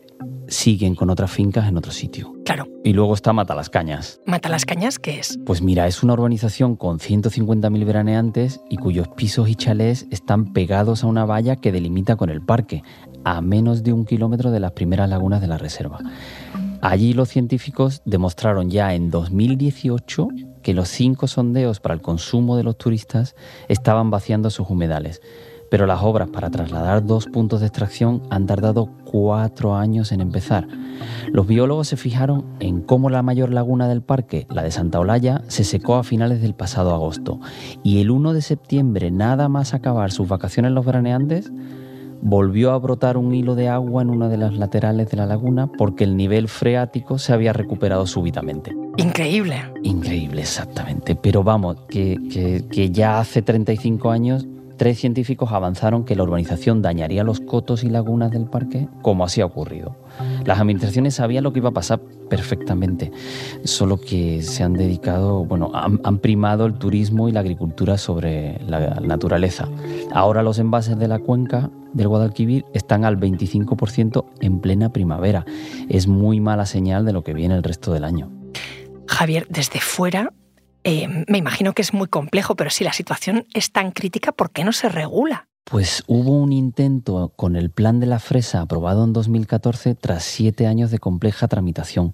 siguen 0.47 0.95
con 0.95 1.09
otras 1.09 1.31
fincas 1.31 1.67
en 1.67 1.77
otro 1.77 1.91
sitio. 1.91 2.33
Claro. 2.45 2.67
Y 2.83 2.93
luego 2.93 3.13
está 3.13 3.33
Matalascañas. 3.33 4.21
¿Matalascañas 4.25 4.99
qué 4.99 5.19
es? 5.19 5.37
Pues 5.45 5.61
mira, 5.61 5.87
es 5.87 6.03
una 6.03 6.13
urbanización 6.13 6.75
con 6.75 6.99
150.000 6.99 7.85
veraneantes 7.85 8.61
y 8.69 8.77
cuyos 8.77 9.09
pisos 9.09 9.49
y 9.49 9.55
chalés 9.55 10.07
están 10.09 10.53
pegados 10.53 11.03
a 11.03 11.07
una 11.07 11.25
valla 11.25 11.57
que 11.57 11.71
delimita 11.71 12.15
con 12.15 12.29
el 12.29 12.41
parque, 12.41 12.83
a 13.23 13.41
menos 13.41 13.83
de 13.83 13.93
un 13.93 14.05
kilómetro 14.05 14.51
de 14.51 14.59
las 14.59 14.71
primeras 14.71 15.09
lagunas 15.09 15.41
de 15.41 15.47
la 15.47 15.57
reserva. 15.57 15.99
Allí 16.81 17.13
los 17.13 17.29
científicos 17.29 18.01
demostraron 18.05 18.69
ya 18.69 18.93
en 18.93 19.09
2018 19.09 20.29
que 20.67 20.73
los 20.73 20.89
cinco 20.89 21.27
sondeos 21.27 21.79
para 21.79 21.95
el 21.95 22.01
consumo 22.01 22.57
de 22.57 22.63
los 22.63 22.77
turistas 22.77 23.37
estaban 23.69 24.09
vaciando 24.09 24.49
sus 24.49 24.69
humedales. 24.69 25.21
Pero 25.71 25.85
las 25.85 26.03
obras 26.03 26.27
para 26.27 26.49
trasladar 26.49 27.05
dos 27.05 27.27
puntos 27.27 27.61
de 27.61 27.67
extracción 27.67 28.21
han 28.29 28.47
tardado 28.47 28.89
cuatro 29.05 29.77
años 29.77 30.11
en 30.11 30.19
empezar. 30.19 30.67
Los 31.31 31.47
biólogos 31.47 31.87
se 31.87 31.95
fijaron 31.95 32.43
en 32.59 32.81
cómo 32.81 33.09
la 33.09 33.21
mayor 33.21 33.53
laguna 33.53 33.87
del 33.87 34.01
parque, 34.01 34.45
la 34.49 34.61
de 34.61 34.71
Santa 34.71 34.99
Olalla, 34.99 35.41
se 35.47 35.63
secó 35.63 35.95
a 35.95 36.03
finales 36.03 36.41
del 36.41 36.53
pasado 36.53 36.93
agosto. 36.93 37.39
Y 37.81 38.01
el 38.01 38.11
1 38.11 38.33
de 38.33 38.41
septiembre, 38.41 39.09
nada 39.09 39.47
más 39.47 39.73
acabar 39.73 40.11
sus 40.11 40.27
vacaciones 40.27 40.73
los 40.73 40.85
veraneantes, 40.85 41.49
volvió 42.21 42.71
a 42.71 42.79
brotar 42.79 43.17
un 43.17 43.33
hilo 43.33 43.55
de 43.55 43.69
agua 43.69 44.01
en 44.01 44.09
una 44.09 44.29
de 44.29 44.37
las 44.37 44.53
laterales 44.53 45.09
de 45.09 45.17
la 45.17 45.25
laguna 45.25 45.67
porque 45.67 46.03
el 46.03 46.17
nivel 46.17 46.47
freático 46.47 47.17
se 47.17 47.33
había 47.33 47.53
recuperado 47.53 48.07
súbitamente. 48.07 48.75
Increíble. 48.97 49.61
Increíble, 49.83 50.41
exactamente. 50.41 51.15
Pero 51.15 51.43
vamos, 51.43 51.77
que, 51.87 52.17
que, 52.71 52.91
ya 52.91 53.19
hace 53.19 53.41
35 53.41 54.09
años 54.09 54.47
tres 54.77 54.99
científicos 54.99 55.51
avanzaron 55.51 56.05
que 56.05 56.15
la 56.15 56.23
urbanización 56.23 56.81
dañaría 56.81 57.23
los 57.23 57.39
cotos 57.39 57.83
y 57.83 57.89
lagunas 57.89 58.31
del 58.31 58.45
parque, 58.45 58.87
como 59.01 59.23
así 59.23 59.41
ha 59.41 59.45
ocurrido. 59.45 59.95
Las 60.45 60.59
administraciones 60.59 61.15
sabían 61.15 61.43
lo 61.43 61.53
que 61.53 61.59
iba 61.59 61.69
a 61.69 61.73
pasar 61.73 61.99
perfectamente, 62.29 63.11
solo 63.63 63.99
que 63.99 64.41
se 64.41 64.63
han 64.63 64.73
dedicado, 64.73 65.45
bueno, 65.45 65.71
han, 65.73 66.17
primado 66.19 66.65
el 66.65 66.73
turismo 66.73 67.29
y 67.29 67.31
la 67.31 67.41
agricultura 67.41 67.97
sobre 67.97 68.59
la 68.67 68.99
naturaleza. 69.01 69.67
Ahora 70.11 70.43
los 70.43 70.59
envases 70.59 70.97
de 70.97 71.07
la 71.07 71.19
cuenca 71.19 71.69
del 71.93 72.07
Guadalquivir 72.07 72.65
están 72.73 73.05
al 73.05 73.19
25% 73.19 74.25
en 74.41 74.59
plena 74.59 74.91
primavera. 74.91 75.45
Es 75.89 76.07
muy 76.07 76.39
mala 76.39 76.65
señal 76.65 77.05
de 77.05 77.13
lo 77.13 77.23
que 77.23 77.33
viene 77.33 77.55
el 77.55 77.63
resto 77.63 77.93
del 77.93 78.03
año. 78.03 78.31
Javier, 79.07 79.47
desde 79.49 79.79
fuera 79.79 80.33
eh, 80.87 81.25
me 81.27 81.37
imagino 81.37 81.73
que 81.73 81.81
es 81.81 81.93
muy 81.93 82.07
complejo, 82.07 82.55
pero 82.55 82.69
si 82.69 82.85
la 82.85 82.93
situación 82.93 83.45
es 83.53 83.73
tan 83.73 83.91
crítica, 83.91 84.31
¿por 84.31 84.51
qué 84.51 84.63
no 84.63 84.71
se 84.71 84.87
regula? 84.87 85.49
Pues 85.65 86.01
hubo 86.07 86.31
un 86.31 86.53
intento 86.53 87.33
con 87.35 87.57
el 87.57 87.71
Plan 87.71 87.99
de 87.99 88.05
la 88.05 88.19
Fresa 88.19 88.61
aprobado 88.61 89.03
en 89.03 89.11
2014 89.11 89.95
tras 89.95 90.23
siete 90.23 90.65
años 90.65 90.89
de 90.89 90.99
compleja 90.99 91.49
tramitación. 91.49 92.13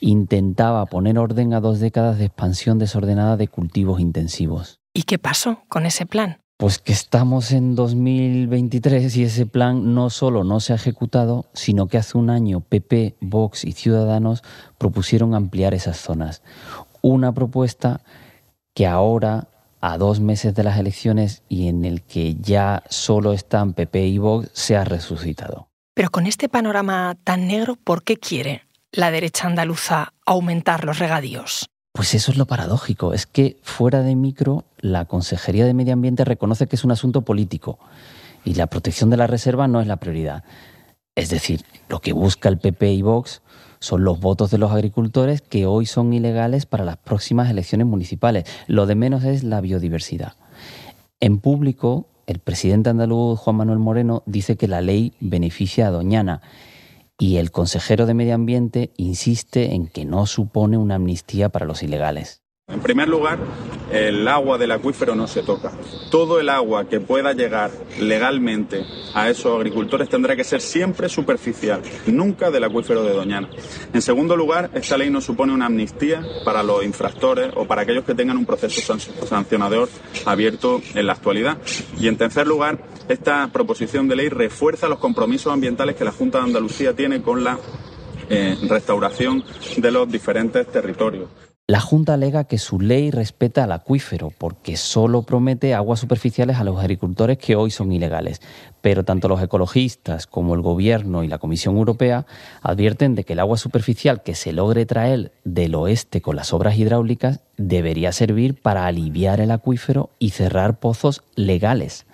Intentaba 0.00 0.86
poner 0.86 1.18
orden 1.18 1.52
a 1.52 1.60
dos 1.60 1.80
décadas 1.80 2.16
de 2.16 2.24
expansión 2.24 2.78
desordenada 2.78 3.36
de 3.36 3.48
cultivos 3.48 4.00
intensivos. 4.00 4.80
¿Y 4.94 5.02
qué 5.02 5.18
pasó 5.18 5.64
con 5.68 5.84
ese 5.84 6.06
plan? 6.06 6.38
Pues 6.56 6.80
que 6.80 6.92
estamos 6.92 7.52
en 7.52 7.76
2023 7.76 9.16
y 9.16 9.22
ese 9.22 9.46
plan 9.46 9.94
no 9.94 10.10
solo 10.10 10.42
no 10.42 10.58
se 10.58 10.72
ha 10.72 10.76
ejecutado, 10.76 11.46
sino 11.52 11.86
que 11.86 11.98
hace 11.98 12.18
un 12.18 12.30
año 12.30 12.58
PP, 12.58 13.14
Vox 13.20 13.64
y 13.64 13.70
Ciudadanos 13.70 14.42
propusieron 14.76 15.34
ampliar 15.34 15.72
esas 15.72 15.98
zonas. 15.98 16.42
Una 17.02 17.32
propuesta 17.32 18.00
que 18.74 18.86
ahora, 18.86 19.48
a 19.80 19.98
dos 19.98 20.20
meses 20.20 20.54
de 20.54 20.64
las 20.64 20.78
elecciones 20.78 21.42
y 21.48 21.68
en 21.68 21.84
el 21.84 22.02
que 22.02 22.34
ya 22.36 22.82
solo 22.88 23.32
están 23.32 23.72
PP 23.72 24.06
y 24.06 24.18
Vox, 24.18 24.50
se 24.52 24.76
ha 24.76 24.84
resucitado. 24.84 25.68
Pero 25.94 26.10
con 26.10 26.26
este 26.26 26.48
panorama 26.48 27.16
tan 27.24 27.48
negro, 27.48 27.76
¿por 27.76 28.04
qué 28.04 28.16
quiere 28.16 28.62
la 28.92 29.10
derecha 29.10 29.46
andaluza 29.46 30.12
aumentar 30.24 30.84
los 30.84 30.98
regadíos? 30.98 31.68
Pues 31.92 32.14
eso 32.14 32.30
es 32.30 32.38
lo 32.38 32.46
paradójico, 32.46 33.12
es 33.12 33.26
que 33.26 33.58
fuera 33.62 34.02
de 34.02 34.14
micro 34.14 34.64
la 34.78 35.06
Consejería 35.06 35.64
de 35.64 35.74
Medio 35.74 35.94
Ambiente 35.94 36.24
reconoce 36.24 36.68
que 36.68 36.76
es 36.76 36.84
un 36.84 36.92
asunto 36.92 37.22
político 37.22 37.80
y 38.44 38.54
la 38.54 38.68
protección 38.68 39.10
de 39.10 39.16
la 39.16 39.26
reserva 39.26 39.66
no 39.66 39.80
es 39.80 39.86
la 39.86 39.96
prioridad. 39.96 40.44
Es 41.16 41.30
decir, 41.30 41.64
lo 41.88 42.00
que 42.00 42.12
busca 42.12 42.48
el 42.48 42.58
PP 42.58 42.92
y 42.92 43.02
Vox 43.02 43.42
son 43.80 44.04
los 44.04 44.20
votos 44.20 44.50
de 44.50 44.58
los 44.58 44.72
agricultores 44.72 45.40
que 45.42 45.66
hoy 45.66 45.86
son 45.86 46.12
ilegales 46.12 46.66
para 46.66 46.84
las 46.84 46.96
próximas 46.96 47.50
elecciones 47.50 47.86
municipales. 47.86 48.44
Lo 48.66 48.86
de 48.86 48.94
menos 48.94 49.24
es 49.24 49.44
la 49.44 49.60
biodiversidad. 49.60 50.34
En 51.20 51.38
público, 51.38 52.08
el 52.26 52.38
presidente 52.38 52.90
andaluz 52.90 53.38
Juan 53.38 53.56
Manuel 53.56 53.78
Moreno 53.78 54.22
dice 54.26 54.56
que 54.56 54.68
la 54.68 54.80
ley 54.80 55.14
beneficia 55.20 55.88
a 55.88 55.90
Doñana 55.90 56.42
y 57.18 57.36
el 57.36 57.50
consejero 57.50 58.06
de 58.06 58.14
Medio 58.14 58.34
Ambiente 58.34 58.92
insiste 58.96 59.74
en 59.74 59.88
que 59.88 60.04
no 60.04 60.26
supone 60.26 60.76
una 60.76 60.94
amnistía 60.96 61.48
para 61.48 61.66
los 61.66 61.82
ilegales. 61.82 62.42
En 62.68 62.80
primer 62.80 63.08
lugar, 63.08 63.38
el 63.90 64.26
agua 64.28 64.58
del 64.58 64.72
acuífero 64.72 65.14
no 65.14 65.26
se 65.26 65.42
toca. 65.42 65.72
Todo 66.10 66.40
el 66.40 66.48
agua 66.48 66.88
que 66.88 67.00
pueda 67.00 67.32
llegar 67.32 67.70
legalmente 67.98 68.84
a 69.14 69.28
esos 69.28 69.56
agricultores 69.56 70.08
tendrá 70.08 70.36
que 70.36 70.44
ser 70.44 70.60
siempre 70.60 71.08
superficial, 71.08 71.82
nunca 72.06 72.50
del 72.50 72.64
acuífero 72.64 73.02
de 73.02 73.12
Doñana. 73.12 73.48
En 73.92 74.02
segundo 74.02 74.36
lugar, 74.36 74.70
esta 74.74 74.96
ley 74.96 75.10
no 75.10 75.20
supone 75.20 75.52
una 75.52 75.66
amnistía 75.66 76.22
para 76.44 76.62
los 76.62 76.84
infractores 76.84 77.52
o 77.56 77.66
para 77.66 77.82
aquellos 77.82 78.04
que 78.04 78.14
tengan 78.14 78.36
un 78.36 78.46
proceso 78.46 78.98
sancionador 79.26 79.88
abierto 80.24 80.80
en 80.94 81.06
la 81.06 81.14
actualidad. 81.14 81.58
Y 81.98 82.08
en 82.08 82.16
tercer 82.16 82.46
lugar, 82.46 82.78
esta 83.08 83.48
proposición 83.52 84.08
de 84.08 84.16
ley 84.16 84.28
refuerza 84.28 84.88
los 84.88 84.98
compromisos 84.98 85.52
ambientales 85.52 85.96
que 85.96 86.04
la 86.04 86.12
Junta 86.12 86.38
de 86.38 86.44
Andalucía 86.44 86.94
tiene 86.94 87.22
con 87.22 87.42
la 87.42 87.58
eh, 88.28 88.56
restauración 88.68 89.42
de 89.76 89.90
los 89.90 90.10
diferentes 90.10 90.66
territorios. 90.66 91.47
La 91.70 91.80
Junta 91.80 92.14
alega 92.14 92.44
que 92.44 92.56
su 92.56 92.80
ley 92.80 93.10
respeta 93.10 93.64
al 93.64 93.72
acuífero 93.72 94.32
porque 94.38 94.78
solo 94.78 95.24
promete 95.24 95.74
aguas 95.74 96.00
superficiales 96.00 96.56
a 96.56 96.64
los 96.64 96.78
agricultores 96.78 97.36
que 97.36 97.56
hoy 97.56 97.70
son 97.70 97.92
ilegales. 97.92 98.40
Pero 98.80 99.04
tanto 99.04 99.28
los 99.28 99.42
ecologistas 99.42 100.26
como 100.26 100.54
el 100.54 100.62
Gobierno 100.62 101.24
y 101.24 101.28
la 101.28 101.36
Comisión 101.36 101.76
Europea 101.76 102.24
advierten 102.62 103.14
de 103.14 103.24
que 103.24 103.34
el 103.34 103.40
agua 103.40 103.58
superficial 103.58 104.22
que 104.22 104.34
se 104.34 104.54
logre 104.54 104.86
traer 104.86 105.30
del 105.44 105.74
oeste 105.74 106.22
con 106.22 106.36
las 106.36 106.54
obras 106.54 106.78
hidráulicas 106.78 107.40
debería 107.58 108.12
servir 108.12 108.58
para 108.58 108.86
aliviar 108.86 109.38
el 109.38 109.50
acuífero 109.50 110.08
y 110.18 110.30
cerrar 110.30 110.80
pozos 110.80 111.22
legales, 111.34 112.06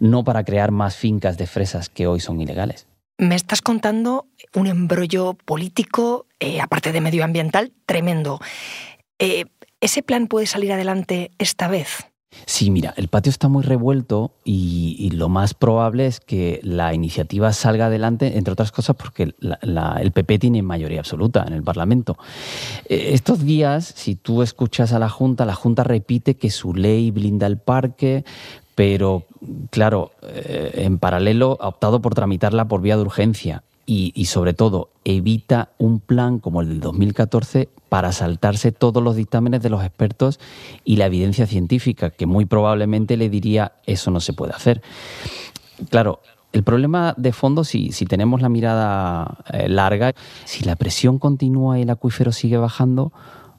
no 0.00 0.24
para 0.24 0.42
crear 0.42 0.72
más 0.72 0.96
fincas 0.96 1.38
de 1.38 1.46
fresas 1.46 1.88
que 1.88 2.08
hoy 2.08 2.18
son 2.18 2.40
ilegales. 2.40 2.88
Me 3.18 3.36
estás 3.36 3.62
contando 3.62 4.26
un 4.52 4.66
embrollo 4.66 5.34
político, 5.34 6.26
eh, 6.38 6.60
aparte 6.60 6.92
de 6.92 7.00
medioambiental, 7.00 7.72
tremendo. 7.86 8.40
Eh, 9.18 9.44
¿Ese 9.80 10.02
plan 10.02 10.26
puede 10.26 10.46
salir 10.46 10.72
adelante 10.72 11.30
esta 11.38 11.68
vez? 11.68 12.06
Sí, 12.44 12.70
mira, 12.70 12.92
el 12.96 13.08
patio 13.08 13.30
está 13.30 13.48
muy 13.48 13.62
revuelto 13.62 14.32
y, 14.44 15.10
lo 15.14 15.28
más 15.28 15.54
probable 15.54 16.06
es 16.06 16.20
que 16.20 16.60
la 16.62 16.92
iniciativa 16.92 17.52
salga 17.52 17.86
adelante, 17.86 18.36
entre 18.36 18.52
otras 18.52 18.72
cosas 18.72 18.94
porque 18.96 19.34
el 19.40 20.12
PP 20.12 20.38
tiene 20.38 20.62
mayoría 20.62 21.00
absoluta 21.00 21.44
en 21.46 21.54
el 21.54 21.62
Parlamento. 21.62 22.18
Eh, 22.88 23.10
estos 23.12 23.44
días, 23.44 23.86
si 23.96 24.16
tú 24.16 24.42
escuchas 24.42 24.92
a 24.92 24.98
la 24.98 25.08
Junta, 25.08 25.46
la 25.46 25.54
Junta 25.54 25.82
repite 25.82 26.36
que 26.36 26.50
su 26.50 26.74
ley 26.74 27.10
blinda 27.10 27.46
el 27.46 27.58
parque, 27.58 28.24
pero 28.74 29.24
claro, 29.70 30.12
eh, 30.22 30.72
en 30.84 30.98
paralelo 30.98 31.56
ha 31.60 31.68
optado 31.68 32.02
por 32.02 32.14
tramitarla 32.14 32.68
por 32.68 32.82
vía 32.82 32.96
de 32.96 33.02
urgencia 33.02 33.62
y, 33.86 34.24
sobre 34.24 34.52
todo 34.52 34.90
evita 35.04 35.70
un 35.78 36.00
plan 36.00 36.40
como 36.40 36.60
el 36.60 36.68
del 36.68 36.80
2014 36.80 37.68
para 37.88 38.10
saltarse 38.10 38.72
todos 38.72 39.00
los 39.00 39.14
dictámenes 39.14 39.62
de 39.62 39.70
los 39.70 39.84
expertos 39.84 40.40
y 40.84 40.96
la 40.96 41.06
evidencia 41.06 41.46
científica, 41.46 42.10
que 42.10 42.26
muy 42.26 42.44
probablemente 42.46 43.16
le 43.16 43.30
diría 43.30 43.74
eso 43.86 44.10
no 44.10 44.18
se 44.18 44.32
puede 44.32 44.52
hacer. 44.52 44.82
Claro, 45.88 46.20
el 46.52 46.64
problema 46.64 47.14
de 47.16 47.32
fondo, 47.32 47.62
si, 47.62 47.90
tenemos 48.08 48.42
la 48.42 48.48
mirada 48.48 49.38
eh, 49.52 49.68
larga, 49.68 50.14
si 50.44 50.64
la 50.64 50.74
presión 50.74 51.20
continúa 51.20 51.78
y 51.78 51.82
el 51.82 51.90
acuífero 51.90 52.32
sigue 52.32 52.56
bajando, 52.56 53.12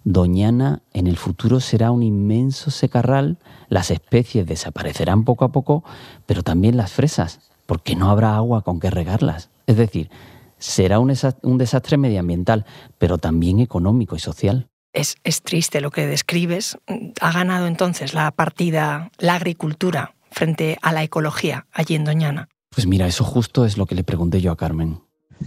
Doñana 0.03 0.83
en 0.93 1.05
el 1.05 1.17
futuro 1.17 1.59
será 1.59 1.91
un 1.91 2.01
inmenso 2.01 2.71
secarral, 2.71 3.39
las 3.67 3.91
especies 3.91 4.47
desaparecerán 4.47 5.25
poco 5.25 5.43
a 5.43 5.51
poco, 5.51 5.83
pero 6.25 6.43
también 6.43 6.77
las 6.77 6.93
fresas, 6.93 7.41
porque 7.65 7.97
no 7.97 8.09
habrá 8.09 8.37
agua 8.37 8.61
con 8.61 8.79
que 8.79 8.89
regarlas. 8.89 9.49
Es 9.67 9.75
decir, 9.77 10.09
será 10.57 10.99
un, 10.99 11.57
desastre 11.57 11.97
medioambiental, 11.97 12.65
pero 12.97 13.17
también 13.17 13.59
económico 13.59 14.15
y 14.15 14.19
social. 14.19 14.69
Es, 14.93 15.17
es, 15.23 15.43
triste 15.43 15.81
lo 15.81 15.91
que 15.91 16.07
describes. 16.07 16.77
¿Ha 17.21 17.31
ganado 17.31 17.67
entonces 17.67 18.13
la 18.13 18.31
partida 18.31 19.11
la 19.19 19.35
agricultura 19.35 20.15
frente 20.31 20.77
a 20.81 20.93
la 20.93 21.03
ecología 21.03 21.67
allí 21.71 21.95
en 21.95 22.05
Doñana? 22.05 22.47
Pues 22.69 22.87
mira, 22.87 23.07
eso 23.07 23.23
justo 23.23 23.65
es 23.65 23.77
lo 23.77 23.85
que 23.85 23.95
le 23.95 24.03
pregunté 24.03 24.41
yo 24.41 24.51
a 24.51 24.57
Carmen. 24.57 25.01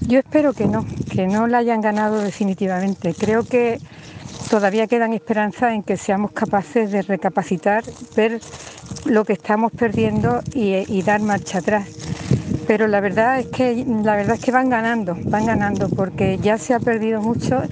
Yo 0.06 0.20
espero 0.20 0.52
que 0.52 0.66
no, 0.66 0.86
que 1.10 1.26
no 1.26 1.46
la 1.48 1.58
hayan 1.58 1.80
ganado 1.80 2.20
definitivamente. 2.20 3.14
Creo 3.14 3.44
que 3.44 3.80
todavía 4.50 4.86
quedan 4.86 5.14
esperanzas 5.14 5.72
en 5.72 5.82
que 5.82 5.96
seamos 5.96 6.32
capaces 6.32 6.92
de 6.92 7.02
recapacitar, 7.02 7.82
ver 8.14 8.40
lo 9.06 9.24
que 9.24 9.32
estamos 9.32 9.72
perdiendo 9.72 10.42
y 10.54 11.02
dar 11.02 11.22
marcha 11.22 11.58
atrás 11.58 11.88
pero 12.70 12.86
la 12.86 13.00
verdad 13.00 13.40
es 13.40 13.48
que 13.48 13.84
la 13.84 14.14
verdad 14.14 14.36
es 14.36 14.44
que 14.44 14.52
van 14.52 14.70
ganando, 14.70 15.16
van 15.24 15.44
ganando 15.44 15.88
porque 15.88 16.38
ya 16.38 16.56
se 16.56 16.72
ha 16.72 16.78
perdido 16.78 17.20
mucho 17.20 17.62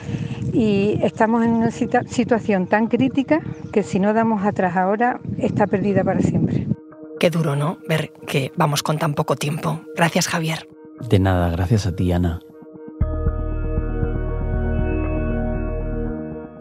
y 0.52 0.98
estamos 1.04 1.44
en 1.44 1.52
una 1.52 1.70
situación 1.70 2.66
tan 2.66 2.88
crítica 2.88 3.40
que 3.72 3.84
si 3.84 4.00
no 4.00 4.12
damos 4.12 4.44
atrás 4.44 4.76
ahora 4.76 5.20
está 5.36 5.68
perdida 5.68 6.02
para 6.02 6.18
siempre. 6.18 6.66
Qué 7.20 7.30
duro, 7.30 7.54
¿no? 7.54 7.78
Ver 7.88 8.12
que 8.26 8.50
vamos 8.56 8.82
con 8.82 8.98
tan 8.98 9.14
poco 9.14 9.36
tiempo. 9.36 9.82
Gracias, 9.94 10.26
Javier. 10.26 10.68
De 11.08 11.20
nada, 11.20 11.50
gracias 11.50 11.86
a 11.86 11.94
ti, 11.94 12.10
Ana. 12.10 12.40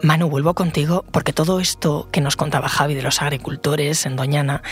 Manu, 0.02 0.28
vuelvo 0.28 0.54
contigo 0.54 1.04
porque 1.10 1.32
todo 1.32 1.60
esto 1.60 2.08
que 2.12 2.20
nos 2.20 2.36
contaba 2.36 2.68
Javi 2.68 2.94
de 2.94 3.02
los 3.02 3.20
agricultores 3.20 4.06
en 4.06 4.16
Doñana 4.16 4.62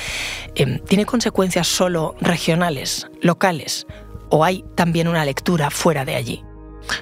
em, 0.55 0.79
tiene 0.81 1.05
consecuencias 1.05 1.67
solo 1.67 2.15
regionales, 2.21 3.09
locales, 3.21 3.87
o 4.31 4.45
hay 4.45 4.65
también 4.75 5.09
una 5.09 5.25
lectura 5.25 5.71
fuera 5.71 6.05
de 6.05 6.15
allí. 6.15 6.45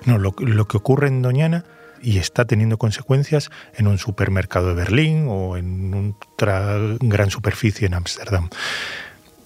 No, 0.04 0.18
lo, 0.18 0.32
que 0.32 0.76
ocurre 0.76 1.08
en 1.08 1.22
Doñana 1.22 1.64
y 2.02 2.18
está 2.18 2.44
teniendo 2.44 2.78
consecuencias 2.78 3.50
en 3.74 3.86
un 3.86 3.98
supermercado 3.98 4.68
de 4.68 4.74
Berlín 4.74 5.26
o 5.28 5.56
en 5.56 6.14
otra 6.32 6.78
gran 7.00 7.30
superficie 7.30 7.86
en 7.86 7.94
Ámsterdam. 7.94 8.48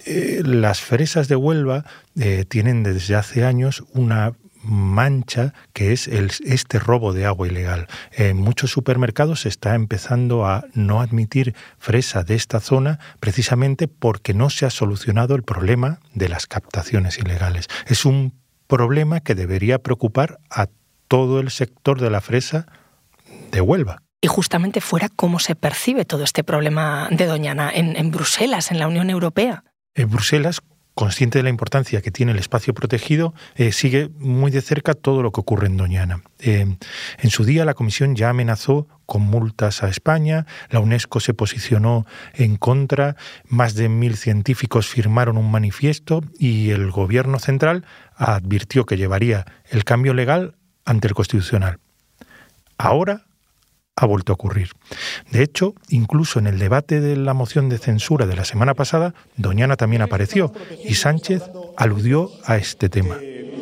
Eh, 0.06 0.42
las 0.44 0.80
fresas 0.80 1.28
de 1.28 1.36
Huelva 1.36 1.84
eh, 2.18 2.44
tienen 2.48 2.82
desde 2.82 3.14
hace 3.14 3.44
años 3.44 3.84
una 3.92 4.32
mancha 4.62 5.54
que 5.72 5.92
es 5.92 6.08
este 6.08 6.78
robo 6.78 7.12
de 7.12 7.26
agua 7.26 7.46
ilegal. 7.46 7.86
En 8.12 8.38
muchos 8.38 8.70
supermercados 8.70 9.42
se 9.42 9.48
está 9.48 9.74
empezando 9.74 10.46
a 10.46 10.64
no 10.74 11.00
admitir 11.00 11.54
fresa 11.78 12.22
de 12.22 12.34
esta 12.34 12.60
zona 12.60 12.98
precisamente 13.20 13.88
porque 13.88 14.34
no 14.34 14.50
se 14.50 14.66
ha 14.66 14.70
solucionado 14.70 15.34
el 15.34 15.42
problema 15.42 16.00
de 16.14 16.28
las 16.28 16.46
captaciones 16.46 17.18
ilegales. 17.18 17.68
Es 17.86 18.04
un 18.04 18.34
problema 18.66 19.20
que 19.20 19.34
debería 19.34 19.78
preocupar 19.78 20.38
a 20.50 20.68
todo 21.08 21.40
el 21.40 21.50
sector 21.50 22.00
de 22.00 22.10
la 22.10 22.20
fresa 22.20 22.66
de 23.50 23.60
Huelva. 23.60 24.02
Y 24.20 24.26
justamente 24.26 24.80
fuera 24.80 25.08
cómo 25.08 25.38
se 25.38 25.54
percibe 25.54 26.04
todo 26.04 26.24
este 26.24 26.42
problema 26.44 27.08
de 27.10 27.26
Doñana 27.26 27.70
en, 27.72 27.96
en 27.96 28.10
Bruselas, 28.10 28.70
en 28.70 28.78
la 28.78 28.88
Unión 28.88 29.10
Europea. 29.10 29.64
En 29.94 30.10
Bruselas 30.10 30.60
consciente 30.98 31.38
de 31.38 31.44
la 31.44 31.48
importancia 31.48 32.02
que 32.02 32.10
tiene 32.10 32.32
el 32.32 32.40
espacio 32.40 32.74
protegido, 32.74 33.32
eh, 33.54 33.70
sigue 33.70 34.10
muy 34.18 34.50
de 34.50 34.60
cerca 34.60 34.94
todo 34.94 35.22
lo 35.22 35.30
que 35.30 35.38
ocurre 35.38 35.68
en 35.68 35.76
Doñana. 35.76 36.24
Eh, 36.40 36.74
en 37.18 37.30
su 37.30 37.44
día 37.44 37.64
la 37.64 37.74
Comisión 37.74 38.16
ya 38.16 38.30
amenazó 38.30 38.88
con 39.06 39.22
multas 39.22 39.84
a 39.84 39.88
España, 39.88 40.44
la 40.70 40.80
UNESCO 40.80 41.20
se 41.20 41.34
posicionó 41.34 42.04
en 42.34 42.56
contra, 42.56 43.14
más 43.44 43.76
de 43.76 43.88
mil 43.88 44.16
científicos 44.16 44.88
firmaron 44.88 45.38
un 45.38 45.52
manifiesto 45.52 46.24
y 46.36 46.70
el 46.70 46.90
Gobierno 46.90 47.38
central 47.38 47.86
advirtió 48.16 48.84
que 48.84 48.96
llevaría 48.96 49.46
el 49.70 49.84
cambio 49.84 50.14
legal 50.14 50.56
ante 50.84 51.06
el 51.06 51.14
Constitucional. 51.14 51.78
Ahora 52.76 53.27
ha 54.00 54.06
vuelto 54.06 54.32
a 54.32 54.34
ocurrir. 54.34 54.70
De 55.30 55.42
hecho, 55.42 55.74
incluso 55.88 56.38
en 56.38 56.46
el 56.46 56.58
debate 56.58 57.00
de 57.00 57.16
la 57.16 57.34
moción 57.34 57.68
de 57.68 57.78
censura 57.78 58.26
de 58.26 58.36
la 58.36 58.44
semana 58.44 58.74
pasada, 58.74 59.14
Doñana 59.36 59.76
también 59.76 60.02
apareció 60.02 60.52
y 60.84 60.94
Sánchez 60.94 61.42
aludió 61.76 62.30
a 62.44 62.56
este 62.56 62.88
tema. 62.88 63.16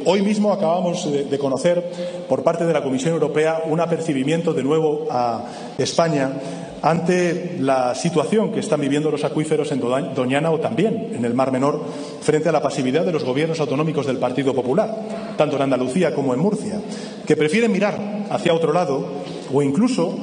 Hoy 0.05 0.23
mismo 0.23 0.52
acabamos 0.52 1.11
de 1.11 1.38
conocer 1.38 1.83
por 2.28 2.45
parte 2.45 2.64
de 2.64 2.73
la 2.73 2.83
Comisión 2.83 3.14
Europea 3.14 3.62
un 3.64 3.81
apercibimiento 3.81 4.52
de 4.52 4.62
nuevo 4.62 5.09
a 5.11 5.43
España 5.78 6.31
ante 6.83 7.57
la 7.59 7.95
situación 7.95 8.52
que 8.52 8.61
están 8.61 8.81
viviendo 8.81 9.11
los 9.11 9.25
acuíferos 9.25 9.73
en 9.73 9.81
Doñana 9.81 10.50
o 10.52 10.61
también 10.61 11.11
en 11.12 11.25
el 11.25 11.35
Mar 11.35 11.50
Menor 11.50 11.83
frente 12.21 12.49
a 12.49 12.52
la 12.52 12.62
pasividad 12.62 13.05
de 13.05 13.12
los 13.12 13.25
gobiernos 13.25 13.59
autonómicos 13.59 14.07
del 14.07 14.19
Partido 14.19 14.55
Popular, 14.55 14.95
tanto 15.37 15.57
en 15.57 15.62
Andalucía 15.62 16.14
como 16.14 16.35
en 16.35 16.40
Murcia, 16.40 16.81
que 17.26 17.37
prefieren 17.37 17.73
mirar 17.73 18.26
hacia 18.31 18.55
otro 18.55 18.73
lado 18.73 19.09
o 19.53 19.62
incluso 19.62 20.17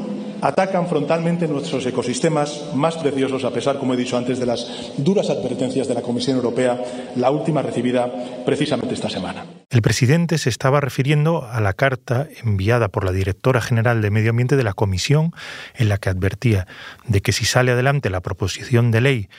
atacan 0.44 0.88
frontalmente 0.88 1.48
nuestros 1.48 1.86
ecosistemas 1.86 2.72
más 2.76 2.98
preciosos, 2.98 3.46
a 3.46 3.52
pesar, 3.52 3.80
como 3.80 3.94
he 3.94 3.98
dicho 3.98 4.18
antes, 4.18 4.40
de 4.40 4.46
las 4.46 4.92
duras 4.98 5.30
advertencias 5.30 5.88
de 5.88 5.94
la 5.94 6.02
Comisión 6.02 6.36
Europea, 6.36 6.78
la 7.16 7.32
última 7.32 7.62
recibida 7.62 8.12
precisamente 8.46 8.94
esta 8.94 9.10
semana. 9.10 9.46
El 9.70 9.82
presidente 9.82 10.38
se 10.38 10.50
estaba 10.50 10.82
refiriendo 10.82 11.46
a 11.46 11.62
la 11.62 11.72
carta 11.72 12.28
enviada 12.44 12.90
por 12.90 13.06
la 13.06 13.14
directora 13.14 13.62
general 13.62 14.02
de 14.02 14.12
Medio 14.12 14.32
Ambiente 14.32 14.58
de 14.58 14.64
la 14.64 14.74
Comisión, 14.74 15.32
en 15.76 15.88
la 15.88 15.98
que 15.98 16.10
advertía 16.10 16.68
de 17.08 17.22
que 17.22 17.32
si 17.32 17.46
sale 17.46 17.72
adelante 17.72 18.10
la 18.10 18.22
proposición 18.22 18.92
de 18.92 19.00
ley 19.00 19.30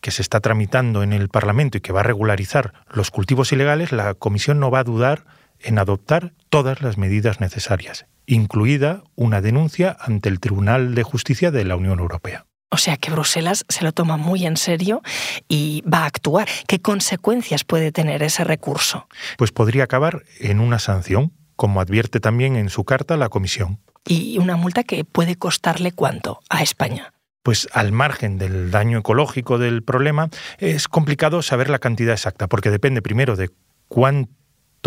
que 0.00 0.10
se 0.10 0.22
está 0.22 0.40
tramitando 0.40 1.02
en 1.02 1.12
el 1.12 1.28
Parlamento 1.28 1.76
y 1.76 1.82
que 1.82 1.92
va 1.92 2.00
a 2.00 2.04
regularizar 2.04 2.72
los 2.90 3.10
cultivos 3.10 3.52
ilegales, 3.52 3.92
la 3.92 4.14
Comisión 4.14 4.60
no 4.60 4.70
va 4.70 4.80
a 4.80 4.84
dudar 4.84 5.26
en 5.60 5.78
adoptar 5.78 6.32
todas 6.48 6.80
las 6.82 6.96
medidas 6.96 7.40
necesarias, 7.40 8.06
incluida 8.26 9.02
una 9.14 9.40
denuncia 9.40 9.96
ante 10.00 10.28
el 10.28 10.40
Tribunal 10.40 10.94
de 10.94 11.02
Justicia 11.02 11.50
de 11.50 11.64
la 11.64 11.76
Unión 11.76 11.98
Europea. 11.98 12.46
O 12.70 12.76
sea 12.76 12.96
que 12.96 13.10
Bruselas 13.12 13.64
se 13.68 13.84
lo 13.84 13.92
toma 13.92 14.16
muy 14.16 14.46
en 14.46 14.56
serio 14.56 15.00
y 15.48 15.82
va 15.82 16.00
a 16.00 16.06
actuar. 16.06 16.48
¿Qué 16.66 16.80
consecuencias 16.80 17.62
puede 17.62 17.92
tener 17.92 18.22
ese 18.22 18.42
recurso? 18.42 19.06
Pues 19.38 19.52
podría 19.52 19.84
acabar 19.84 20.24
en 20.40 20.58
una 20.58 20.80
sanción, 20.80 21.32
como 21.54 21.80
advierte 21.80 22.18
también 22.18 22.56
en 22.56 22.70
su 22.70 22.84
carta 22.84 23.16
la 23.16 23.28
Comisión. 23.28 23.78
¿Y 24.06 24.38
una 24.38 24.56
multa 24.56 24.82
que 24.82 25.04
puede 25.04 25.36
costarle 25.36 25.92
cuánto 25.92 26.40
a 26.50 26.62
España? 26.62 27.14
pues 27.44 27.68
al 27.72 27.92
margen 27.92 28.38
del 28.38 28.70
daño 28.70 28.98
ecológico 28.98 29.58
del 29.58 29.82
problema, 29.82 30.30
es 30.56 30.88
complicado 30.88 31.42
saber 31.42 31.68
la 31.68 31.78
cantidad 31.78 32.14
exacta, 32.14 32.48
porque 32.48 32.70
depende 32.70 33.02
primero 33.02 33.36
de 33.36 33.50
cuánto 33.86 34.32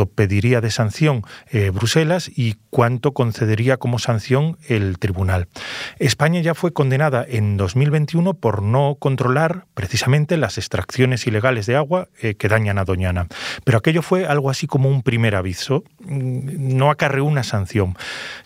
pediría 0.05 0.61
de 0.61 0.71
sanción 0.71 1.23
eh, 1.51 1.71
Bruselas 1.71 2.29
y 2.33 2.55
cuánto 2.69 3.13
concedería 3.13 3.77
como 3.77 3.99
sanción 3.99 4.57
el 4.67 4.99
tribunal. 4.99 5.47
España 5.97 6.39
ya 6.41 6.53
fue 6.53 6.71
condenada 6.71 7.25
en 7.27 7.57
2021 7.57 8.35
por 8.35 8.61
no 8.61 8.95
controlar 8.99 9.65
precisamente 9.73 10.37
las 10.37 10.57
extracciones 10.57 11.25
ilegales 11.27 11.65
de 11.65 11.75
agua 11.75 12.09
eh, 12.21 12.35
que 12.35 12.47
dañan 12.47 12.77
a 12.77 12.85
Doñana. 12.85 13.27
Pero 13.63 13.79
aquello 13.79 14.01
fue 14.01 14.27
algo 14.27 14.49
así 14.49 14.67
como 14.67 14.89
un 14.89 15.01
primer 15.01 15.35
aviso, 15.35 15.83
mm, 15.99 16.77
no 16.77 16.91
acarreó 16.91 17.25
una 17.25 17.43
sanción. 17.43 17.95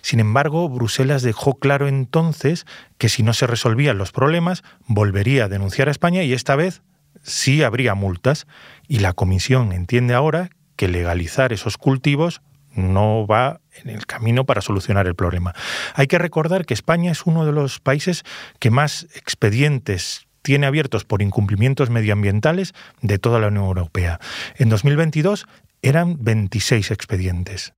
Sin 0.01 0.19
embargo, 0.19 0.69
Bruselas 0.69 1.21
dejó 1.21 1.59
claro 1.59 1.87
entonces 1.87 2.65
que 2.97 3.09
si 3.09 3.23
no 3.23 3.33
se 3.33 3.47
resolvían 3.47 3.97
los 3.97 4.11
problemas, 4.11 4.63
volvería 4.85 5.45
a 5.45 5.49
denunciar 5.49 5.87
a 5.87 5.91
España 5.91 6.23
y 6.23 6.33
esta 6.33 6.55
vez 6.55 6.81
sí 7.23 7.63
habría 7.63 7.95
multas. 7.95 8.47
Y 8.87 8.99
la 8.99 9.13
Comisión 9.13 9.71
entiende 9.71 10.13
ahora 10.13 10.49
que 10.81 10.87
legalizar 10.87 11.53
esos 11.53 11.77
cultivos 11.77 12.41
no 12.73 13.27
va 13.27 13.61
en 13.83 13.91
el 13.91 14.07
camino 14.07 14.47
para 14.47 14.61
solucionar 14.61 15.05
el 15.05 15.13
problema. 15.13 15.53
Hay 15.93 16.07
que 16.07 16.17
recordar 16.17 16.65
que 16.65 16.73
España 16.73 17.11
es 17.11 17.27
uno 17.27 17.45
de 17.45 17.51
los 17.51 17.79
países 17.79 18.23
que 18.57 18.71
más 18.71 19.03
expedientes 19.13 20.25
tiene 20.41 20.65
abiertos 20.65 21.05
por 21.05 21.21
incumplimientos 21.21 21.91
medioambientales 21.91 22.73
de 23.03 23.19
toda 23.19 23.37
la 23.39 23.49
Unión 23.49 23.65
Europea. 23.65 24.19
En 24.55 24.69
2022 24.69 25.45
eran 25.83 26.17
26 26.19 26.89
expedientes. 26.89 27.73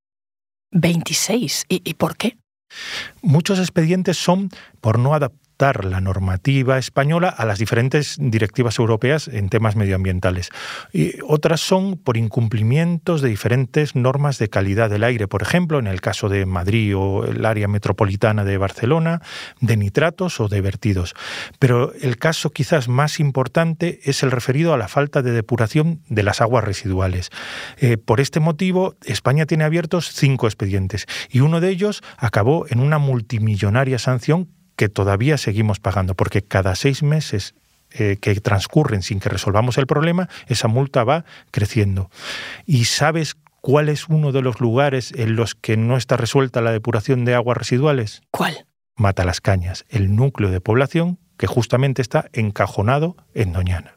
¿26? 0.71 1.65
¿Y, 1.67 1.95
por 1.95 2.15
qué? 2.15 2.37
Muchos 3.21 3.59
expedientes 3.59 4.15
son 4.15 4.49
por 4.79 4.97
no 4.97 5.13
adaptar 5.13 5.42
la 5.63 6.01
normativa 6.01 6.77
española 6.77 7.29
a 7.29 7.45
las 7.45 7.57
diferentes 7.57 8.17
directivas 8.19 8.79
europeas 8.79 9.29
en 9.29 9.47
temas 9.47 9.77
medioambientales. 9.77 10.49
Y 10.91 11.13
otras 11.25 11.61
son 11.61 11.95
por 11.97 12.17
incumplimientos 12.17 13.21
de 13.21 13.29
diferentes 13.29 13.95
normas 13.95 14.39
de 14.39 14.49
calidad 14.49 14.89
del 14.89 15.05
aire, 15.05 15.29
por 15.29 15.41
ejemplo, 15.41 15.79
en 15.79 15.87
el 15.87 16.01
caso 16.01 16.27
de 16.27 16.45
Madrid 16.45 16.97
o 16.97 17.23
el 17.23 17.45
área 17.45 17.69
metropolitana 17.69 18.43
de 18.43 18.57
Barcelona, 18.57 19.21
de 19.61 19.77
nitratos 19.77 20.41
o 20.41 20.49
de 20.49 20.59
vertidos. 20.59 21.13
Pero 21.59 21.93
el 22.01 22.17
caso 22.17 22.49
quizás 22.49 22.89
más 22.89 23.21
importante 23.21 24.01
es 24.03 24.21
el 24.21 24.31
referido 24.31 24.73
a 24.73 24.77
la 24.77 24.89
falta 24.89 25.21
de 25.21 25.31
depuración 25.31 26.01
de 26.09 26.23
las 26.23 26.41
aguas 26.41 26.65
residuales. 26.65 27.29
Eh, 27.77 27.95
por 27.95 28.19
este 28.19 28.41
motivo, 28.41 28.95
España 29.05 29.45
tiene 29.45 29.63
abiertos 29.63 30.11
cinco 30.13 30.47
expedientes 30.47 31.05
y 31.29 31.39
uno 31.39 31.61
de 31.61 31.69
ellos 31.69 32.03
acabó 32.17 32.65
en 32.69 32.81
una 32.81 32.97
multimillonaria 32.97 33.97
sanción 33.97 34.49
que 34.75 34.89
todavía 34.89 35.37
seguimos 35.37 35.79
pagando, 35.79 36.15
porque 36.15 36.41
cada 36.41 36.75
seis 36.75 37.03
meses 37.03 37.55
eh, 37.91 38.17
que 38.19 38.33
transcurren 38.41 39.03
sin 39.03 39.19
que 39.19 39.29
resolvamos 39.29 39.77
el 39.77 39.85
problema, 39.85 40.27
esa 40.47 40.67
multa 40.67 41.03
va 41.03 41.25
creciendo. 41.51 42.09
¿Y 42.65 42.85
sabes 42.85 43.35
cuál 43.61 43.87
es 43.87 44.07
uno 44.07 44.31
de 44.31 44.41
los 44.41 44.59
lugares 44.59 45.13
en 45.15 45.35
los 45.35 45.53
que 45.55 45.77
no 45.77 45.95
está 45.95 46.17
resuelta 46.17 46.61
la 46.61 46.71
depuración 46.71 47.23
de 47.23 47.35
aguas 47.35 47.57
residuales? 47.57 48.21
¿Cuál? 48.31 48.65
Mata 48.95 49.25
las 49.25 49.41
Cañas, 49.41 49.85
el 49.89 50.15
núcleo 50.15 50.49
de 50.49 50.59
población 50.59 51.19
que 51.37 51.47
justamente 51.47 52.01
está 52.01 52.29
encajonado 52.33 53.15
en 53.33 53.53
Doñana. 53.53 53.95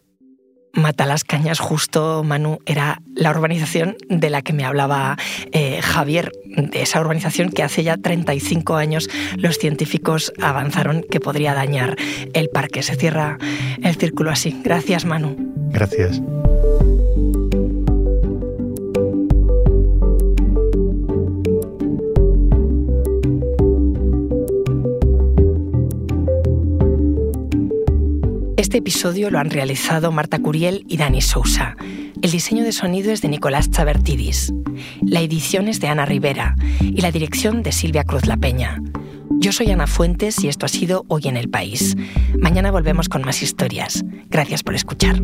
Mata 0.76 1.06
las 1.06 1.24
Cañas, 1.24 1.58
justo, 1.58 2.22
Manu, 2.22 2.60
era 2.66 3.00
la 3.14 3.30
urbanización 3.30 3.96
de 4.08 4.30
la 4.30 4.42
que 4.42 4.52
me 4.52 4.64
hablaba 4.64 5.16
eh, 5.52 5.80
Javier, 5.82 6.32
de 6.44 6.82
esa 6.82 7.00
urbanización 7.00 7.50
que 7.50 7.62
hace 7.62 7.82
ya 7.82 7.96
35 7.96 8.76
años 8.76 9.08
los 9.36 9.58
científicos 9.58 10.32
avanzaron 10.40 11.02
que 11.10 11.18
podría 11.18 11.54
dañar 11.54 11.96
el 12.34 12.50
parque. 12.50 12.82
Se 12.82 12.94
cierra 12.94 13.38
el 13.82 13.96
círculo 13.96 14.30
así. 14.30 14.60
Gracias, 14.62 15.06
Manu. 15.06 15.34
Gracias. 15.70 16.20
Este 28.76 28.90
episodio 28.90 29.30
lo 29.30 29.38
han 29.38 29.48
realizado 29.48 30.12
Marta 30.12 30.38
Curiel 30.38 30.84
y 30.86 30.98
Dani 30.98 31.22
Sousa. 31.22 31.78
El 32.20 32.30
diseño 32.30 32.62
de 32.62 32.72
sonido 32.72 33.10
es 33.10 33.22
de 33.22 33.28
Nicolás 33.28 33.70
Chabertidis. 33.70 34.52
La 35.00 35.22
edición 35.22 35.68
es 35.68 35.80
de 35.80 35.88
Ana 35.88 36.04
Rivera 36.04 36.56
y 36.82 37.00
la 37.00 37.10
dirección 37.10 37.62
de 37.62 37.72
Silvia 37.72 38.04
Cruz 38.04 38.26
La 38.26 38.36
Peña. 38.36 38.82
Yo 39.30 39.52
soy 39.52 39.70
Ana 39.70 39.86
Fuentes 39.86 40.44
y 40.44 40.48
esto 40.48 40.66
ha 40.66 40.68
sido 40.68 41.06
Hoy 41.08 41.22
en 41.24 41.38
el 41.38 41.48
País. 41.48 41.96
Mañana 42.38 42.70
volvemos 42.70 43.08
con 43.08 43.22
más 43.22 43.42
historias. 43.42 44.04
Gracias 44.28 44.62
por 44.62 44.74
escuchar. 44.74 45.22